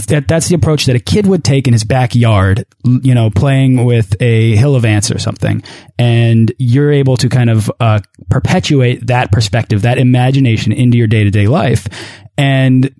that 0.08 0.28
that's 0.28 0.48
the 0.48 0.54
approach 0.54 0.84
that 0.86 0.96
a 0.96 1.00
kid 1.00 1.26
would 1.26 1.44
take 1.44 1.66
in 1.66 1.72
his 1.72 1.84
backyard, 1.84 2.66
you 2.84 3.14
know, 3.14 3.30
playing 3.30 3.84
with 3.84 4.20
a 4.20 4.54
hill 4.56 4.74
of 4.74 4.84
ants 4.84 5.10
or 5.10 5.18
something. 5.18 5.62
And 5.98 6.52
you're 6.58 6.92
able 6.92 7.16
to 7.16 7.28
kind 7.28 7.48
of 7.48 7.70
uh, 7.80 8.00
perpetuate 8.28 9.06
that 9.06 9.32
perspective, 9.32 9.82
that 9.82 9.96
imagination 9.98 10.72
into 10.72 10.98
your 10.98 11.06
day 11.06 11.24
to 11.24 11.30
day 11.30 11.46
life, 11.46 11.86
and 12.36 12.94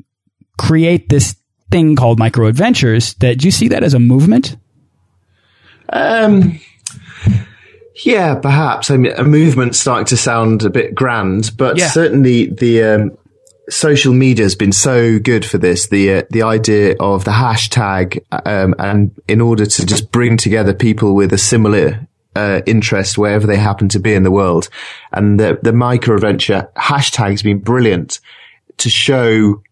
create 0.56 1.10
this 1.10 1.36
thing 1.70 1.94
called 1.94 2.18
micro 2.18 2.46
adventures. 2.46 3.14
That 3.14 3.38
do 3.38 3.46
you 3.46 3.52
see 3.52 3.68
that 3.68 3.82
as 3.82 3.92
a 3.92 3.98
movement? 3.98 4.56
Um 5.90 6.58
yeah, 8.04 8.34
perhaps. 8.36 8.90
I 8.90 8.96
mean, 8.96 9.12
a 9.12 9.24
movement 9.24 9.74
starting 9.74 10.06
to 10.06 10.16
sound 10.16 10.64
a 10.64 10.70
bit 10.70 10.94
grand, 10.94 11.56
but 11.56 11.76
yeah. 11.76 11.88
certainly 11.88 12.46
the 12.46 12.82
um, 12.82 13.18
social 13.68 14.12
media 14.12 14.44
has 14.44 14.54
been 14.54 14.72
so 14.72 15.18
good 15.18 15.44
for 15.44 15.58
this. 15.58 15.88
The 15.88 16.14
uh, 16.14 16.22
the 16.30 16.42
idea 16.42 16.96
of 17.00 17.24
the 17.24 17.32
hashtag, 17.32 18.24
um, 18.46 18.74
and 18.78 19.10
in 19.28 19.40
order 19.40 19.66
to 19.66 19.86
just 19.86 20.10
bring 20.12 20.36
together 20.36 20.74
people 20.74 21.14
with 21.14 21.32
a 21.32 21.38
similar 21.38 22.06
uh, 22.36 22.60
interest 22.66 23.18
wherever 23.18 23.46
they 23.46 23.56
happen 23.56 23.88
to 23.90 23.98
be 23.98 24.14
in 24.14 24.22
the 24.22 24.30
world, 24.30 24.68
and 25.12 25.38
the 25.38 25.58
the 25.62 25.72
micro 25.72 26.14
adventure 26.14 26.68
hashtag 26.76 27.30
has 27.30 27.42
been 27.42 27.58
brilliant 27.58 28.20
to 28.78 28.90
show 28.90 29.62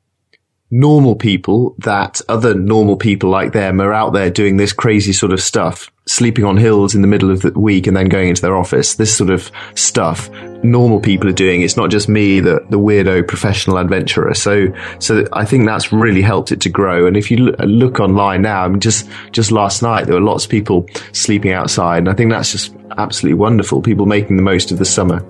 normal 0.70 1.14
people 1.14 1.74
that 1.78 2.20
other 2.28 2.54
normal 2.54 2.96
people 2.96 3.30
like 3.30 3.52
them 3.52 3.80
are 3.80 3.92
out 3.92 4.12
there 4.12 4.30
doing 4.30 4.56
this 4.56 4.72
crazy 4.72 5.12
sort 5.12 5.32
of 5.32 5.40
stuff, 5.40 5.90
sleeping 6.06 6.44
on 6.44 6.56
hills 6.56 6.94
in 6.94 7.02
the 7.02 7.08
middle 7.08 7.30
of 7.30 7.42
the 7.42 7.52
week 7.52 7.86
and 7.86 7.96
then 7.96 8.08
going 8.08 8.28
into 8.28 8.42
their 8.42 8.56
office. 8.56 8.96
This 8.96 9.16
sort 9.16 9.30
of 9.30 9.50
stuff 9.74 10.28
normal 10.64 11.00
people 11.00 11.28
are 11.28 11.34
doing. 11.34 11.62
It's 11.62 11.76
not 11.76 11.90
just 11.90 12.08
me, 12.08 12.40
the, 12.40 12.64
the 12.70 12.78
weirdo 12.78 13.28
professional 13.28 13.78
adventurer. 13.78 14.34
So, 14.34 14.66
so 14.98 15.24
I 15.32 15.44
think 15.44 15.66
that's 15.66 15.92
really 15.92 16.22
helped 16.22 16.50
it 16.50 16.60
to 16.62 16.68
grow. 16.68 17.06
And 17.06 17.16
if 17.16 17.30
you 17.30 17.36
look 17.36 18.00
online 18.00 18.42
now, 18.42 18.64
I 18.64 18.68
mean, 18.68 18.80
just, 18.80 19.08
just 19.30 19.52
last 19.52 19.82
night, 19.82 20.06
there 20.06 20.14
were 20.14 20.20
lots 20.20 20.44
of 20.44 20.50
people 20.50 20.86
sleeping 21.12 21.52
outside. 21.52 21.98
And 21.98 22.08
I 22.08 22.14
think 22.14 22.30
that's 22.30 22.50
just 22.50 22.74
absolutely 22.98 23.38
wonderful. 23.38 23.82
People 23.82 24.06
making 24.06 24.36
the 24.36 24.42
most 24.42 24.72
of 24.72 24.78
the 24.78 24.84
summer. 24.84 25.24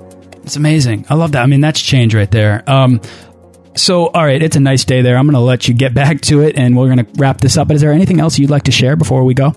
It's 0.45 0.57
amazing. 0.57 1.05
I 1.11 1.15
love 1.15 1.33
that. 1.33 1.43
I 1.43 1.47
mean, 1.47 1.61
that's 1.61 1.81
change 1.81 2.15
right 2.15 2.31
there. 2.31 2.63
Um, 2.69 3.01
So, 3.77 4.07
all 4.07 4.25
right, 4.25 4.43
it's 4.43 4.57
a 4.57 4.61
nice 4.61 4.85
day 4.85 5.03
there. 5.03 5.17
I'm 5.17 5.27
going 5.27 5.35
to 5.35 5.41
let 5.41 5.69
you 5.69 5.75
get 5.75 5.95
back 5.95 6.23
to 6.23 6.41
it, 6.41 6.57
and 6.57 6.77
we're 6.77 6.87
going 6.87 7.05
to 7.05 7.13
wrap 7.17 7.41
this 7.41 7.57
up. 7.57 7.69
But 7.69 7.77
is 7.77 7.83
there 7.83 7.93
anything 7.93 8.21
else 8.21 8.39
you'd 8.39 8.51
like 8.51 8.65
to 8.65 8.73
share 8.73 8.97
before 8.97 9.25
we 9.25 9.35
go? 9.35 9.55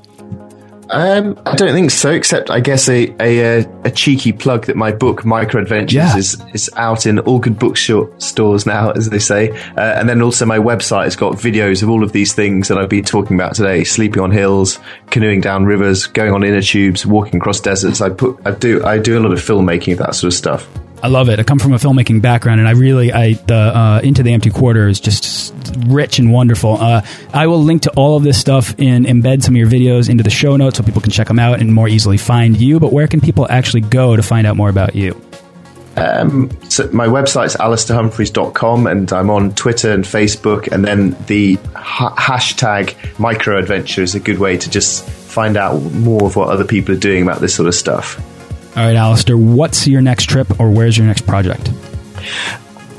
Um, 0.91 1.39
I 1.45 1.55
don't 1.55 1.71
think 1.73 1.91
so, 1.91 2.09
except 2.11 2.49
I 2.49 2.61
guess 2.61 2.89
a, 2.89 3.13
a, 3.21 3.59
a 3.83 3.91
cheeky 3.91 4.33
plug 4.33 4.65
that 4.65 4.75
my 4.75 4.91
book 4.91 5.23
Micro 5.23 5.61
Adventures 5.61 5.93
yeah. 5.93 6.17
is 6.17 6.41
is 6.53 6.69
out 6.75 7.05
in 7.05 7.19
all 7.19 7.37
good 7.37 7.59
bookstores 7.59 8.65
now, 8.65 8.91
as 8.91 9.09
they 9.09 9.19
say, 9.19 9.51
uh, 9.51 9.81
and 9.81 10.09
then 10.09 10.21
also 10.21 10.47
my 10.47 10.57
website 10.57 11.03
has 11.03 11.15
got 11.15 11.33
videos 11.35 11.83
of 11.83 11.89
all 11.89 12.03
of 12.03 12.11
these 12.11 12.33
things 12.33 12.69
that 12.69 12.79
I've 12.79 12.89
been 12.89 13.03
talking 13.03 13.35
about 13.35 13.53
today: 13.53 13.83
sleeping 13.83 14.23
on 14.23 14.31
hills, 14.31 14.79
canoeing 15.11 15.41
down 15.41 15.65
rivers, 15.65 16.07
going 16.07 16.33
on 16.33 16.43
inner 16.43 16.61
tubes, 16.61 17.05
walking 17.05 17.39
across 17.39 17.59
deserts. 17.59 18.01
I 18.01 18.09
put 18.09 18.39
I 18.45 18.51
do 18.51 18.83
I 18.83 18.97
do 18.97 19.19
a 19.19 19.21
lot 19.21 19.31
of 19.31 19.39
filmmaking, 19.39 19.93
of 19.93 19.99
that 19.99 20.15
sort 20.15 20.33
of 20.33 20.37
stuff. 20.37 20.67
I 21.01 21.07
love 21.07 21.29
it. 21.29 21.39
I 21.39 21.43
come 21.43 21.59
from 21.59 21.73
a 21.73 21.77
filmmaking 21.77 22.21
background, 22.21 22.59
and 22.59 22.67
I 22.67 22.71
really, 22.71 23.13
I 23.13 23.33
the 23.33 23.55
uh, 23.55 24.01
Into 24.03 24.23
the 24.23 24.33
Empty 24.33 24.49
Quarter 24.49 24.87
is 24.87 24.99
just 24.99 25.53
rich 25.87 26.19
and 26.19 26.33
wonderful. 26.33 26.75
Uh, 26.75 27.05
I 27.33 27.47
will 27.47 27.63
link 27.63 27.83
to 27.83 27.91
all 27.91 28.17
of 28.17 28.23
this 28.23 28.39
stuff 28.39 28.75
and 28.77 29.05
embed 29.05 29.43
some 29.43 29.55
of 29.55 29.59
your 29.59 29.69
videos 29.69 30.09
into 30.09 30.23
the 30.23 30.29
show 30.29 30.57
notes 30.57 30.77
so 30.77 30.83
people 30.83 31.01
can 31.01 31.11
check 31.11 31.27
them 31.27 31.39
out 31.39 31.61
and 31.61 31.73
more 31.73 31.87
easily 31.87 32.17
find 32.17 32.57
you. 32.57 32.79
But 32.79 32.91
where 32.91 33.07
can 33.07 33.21
people 33.21 33.47
actually 33.49 33.81
go 33.81 34.15
to 34.15 34.23
find 34.23 34.45
out 34.45 34.57
more 34.57 34.69
about 34.69 34.95
you? 34.95 35.19
Um, 35.95 36.49
so 36.69 36.89
my 36.91 37.07
website's 37.07 37.57
alastairhumphreys.com 37.57 38.87
and 38.87 39.11
I'm 39.11 39.29
on 39.29 39.53
Twitter 39.55 39.91
and 39.91 40.03
Facebook. 40.03 40.71
And 40.71 40.85
then 40.85 41.15
the 41.27 41.55
ha- 41.75 42.15
hashtag 42.15 42.89
microadventure 43.15 43.99
is 43.99 44.15
a 44.15 44.19
good 44.19 44.39
way 44.39 44.57
to 44.57 44.69
just 44.69 45.03
find 45.03 45.57
out 45.57 45.79
more 45.79 46.25
of 46.25 46.35
what 46.35 46.49
other 46.49 46.65
people 46.65 46.95
are 46.95 46.99
doing 46.99 47.23
about 47.23 47.41
this 47.41 47.55
sort 47.55 47.67
of 47.67 47.75
stuff. 47.75 48.21
All 48.75 48.85
right, 48.85 48.95
Alastair, 48.95 49.37
what's 49.37 49.87
your 49.87 50.01
next 50.01 50.25
trip 50.25 50.59
or 50.59 50.69
where's 50.69 50.97
your 50.97 51.07
next 51.07 51.25
project? 51.25 51.71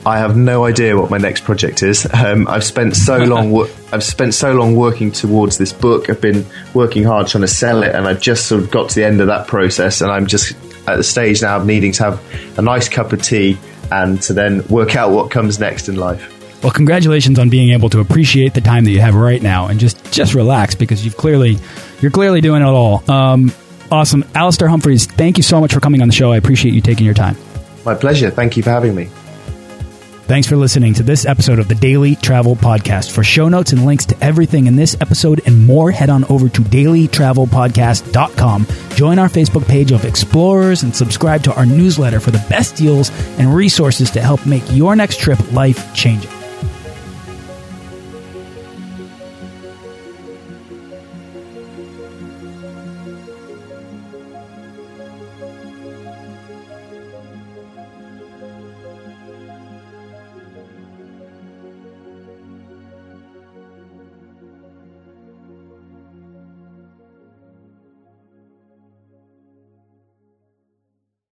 I 0.04 0.18
have 0.18 0.36
no 0.36 0.64
idea 0.64 0.96
what 0.96 1.10
my 1.10 1.18
next 1.18 1.44
project 1.44 1.82
is. 1.82 2.06
Um, 2.12 2.48
I've 2.48 2.64
spent 2.64 2.96
so 2.96 3.18
long. 3.24 3.68
I've 3.92 4.02
spent 4.02 4.34
so 4.34 4.52
long 4.52 4.74
working 4.74 5.12
towards 5.12 5.58
this 5.58 5.72
book. 5.72 6.08
I've 6.08 6.20
been 6.20 6.46
working 6.74 7.04
hard 7.04 7.28
trying 7.28 7.42
to 7.42 7.48
sell 7.48 7.82
it, 7.82 7.94
and 7.94 8.06
I've 8.06 8.20
just 8.20 8.46
sort 8.46 8.62
of 8.62 8.70
got 8.70 8.90
to 8.90 8.94
the 8.94 9.04
end 9.04 9.20
of 9.20 9.26
that 9.28 9.46
process, 9.46 10.00
and 10.00 10.10
I'm 10.10 10.26
just 10.26 10.56
at 10.88 10.96
the 10.96 11.04
stage 11.04 11.42
now 11.42 11.58
of 11.58 11.66
needing 11.66 11.92
to 11.92 12.04
have 12.04 12.58
a 12.58 12.62
nice 12.62 12.88
cup 12.88 13.12
of 13.12 13.22
tea 13.22 13.58
and 13.92 14.20
to 14.22 14.32
then 14.32 14.66
work 14.68 14.96
out 14.96 15.10
what 15.10 15.30
comes 15.30 15.58
next 15.58 15.88
in 15.88 15.96
life. 15.96 16.36
Well, 16.62 16.72
congratulations 16.72 17.38
on 17.38 17.48
being 17.48 17.70
able 17.70 17.88
to 17.90 18.00
appreciate 18.00 18.54
the 18.54 18.60
time 18.60 18.84
that 18.84 18.90
you 18.90 19.00
have 19.00 19.14
right 19.14 19.40
now 19.40 19.68
and 19.68 19.80
just 19.80 20.12
just 20.12 20.34
relax 20.34 20.74
because 20.74 21.04
you've 21.04 21.16
clearly 21.16 21.58
you're 22.00 22.10
clearly 22.10 22.40
doing 22.40 22.62
it 22.62 22.66
all. 22.66 23.02
Um, 23.10 23.52
Awesome. 23.90 24.24
Alastair 24.34 24.68
Humphreys, 24.68 25.06
thank 25.06 25.36
you 25.36 25.42
so 25.42 25.60
much 25.60 25.74
for 25.74 25.80
coming 25.80 26.02
on 26.02 26.08
the 26.08 26.14
show. 26.14 26.32
I 26.32 26.36
appreciate 26.36 26.74
you 26.74 26.80
taking 26.80 27.04
your 27.04 27.14
time. 27.14 27.36
My 27.84 27.94
pleasure. 27.94 28.30
Thank 28.30 28.56
you 28.56 28.62
for 28.62 28.70
having 28.70 28.94
me. 28.94 29.10
Thanks 30.30 30.46
for 30.46 30.56
listening 30.56 30.94
to 30.94 31.02
this 31.02 31.26
episode 31.26 31.58
of 31.58 31.66
the 31.66 31.74
Daily 31.74 32.14
Travel 32.14 32.54
Podcast. 32.54 33.10
For 33.10 33.24
show 33.24 33.48
notes 33.48 33.72
and 33.72 33.84
links 33.84 34.06
to 34.06 34.16
everything 34.22 34.68
in 34.68 34.76
this 34.76 34.96
episode 35.00 35.40
and 35.44 35.66
more, 35.66 35.90
head 35.90 36.08
on 36.08 36.24
over 36.26 36.48
to 36.48 36.62
dailytravelpodcast.com. 36.62 38.66
Join 38.94 39.18
our 39.18 39.28
Facebook 39.28 39.66
page 39.66 39.90
of 39.90 40.04
explorers 40.04 40.84
and 40.84 40.94
subscribe 40.94 41.42
to 41.42 41.52
our 41.54 41.66
newsletter 41.66 42.20
for 42.20 42.30
the 42.30 42.46
best 42.48 42.76
deals 42.76 43.10
and 43.40 43.52
resources 43.52 44.08
to 44.12 44.20
help 44.20 44.46
make 44.46 44.62
your 44.70 44.94
next 44.94 45.18
trip 45.18 45.50
life 45.50 45.92
changing. 45.96 46.30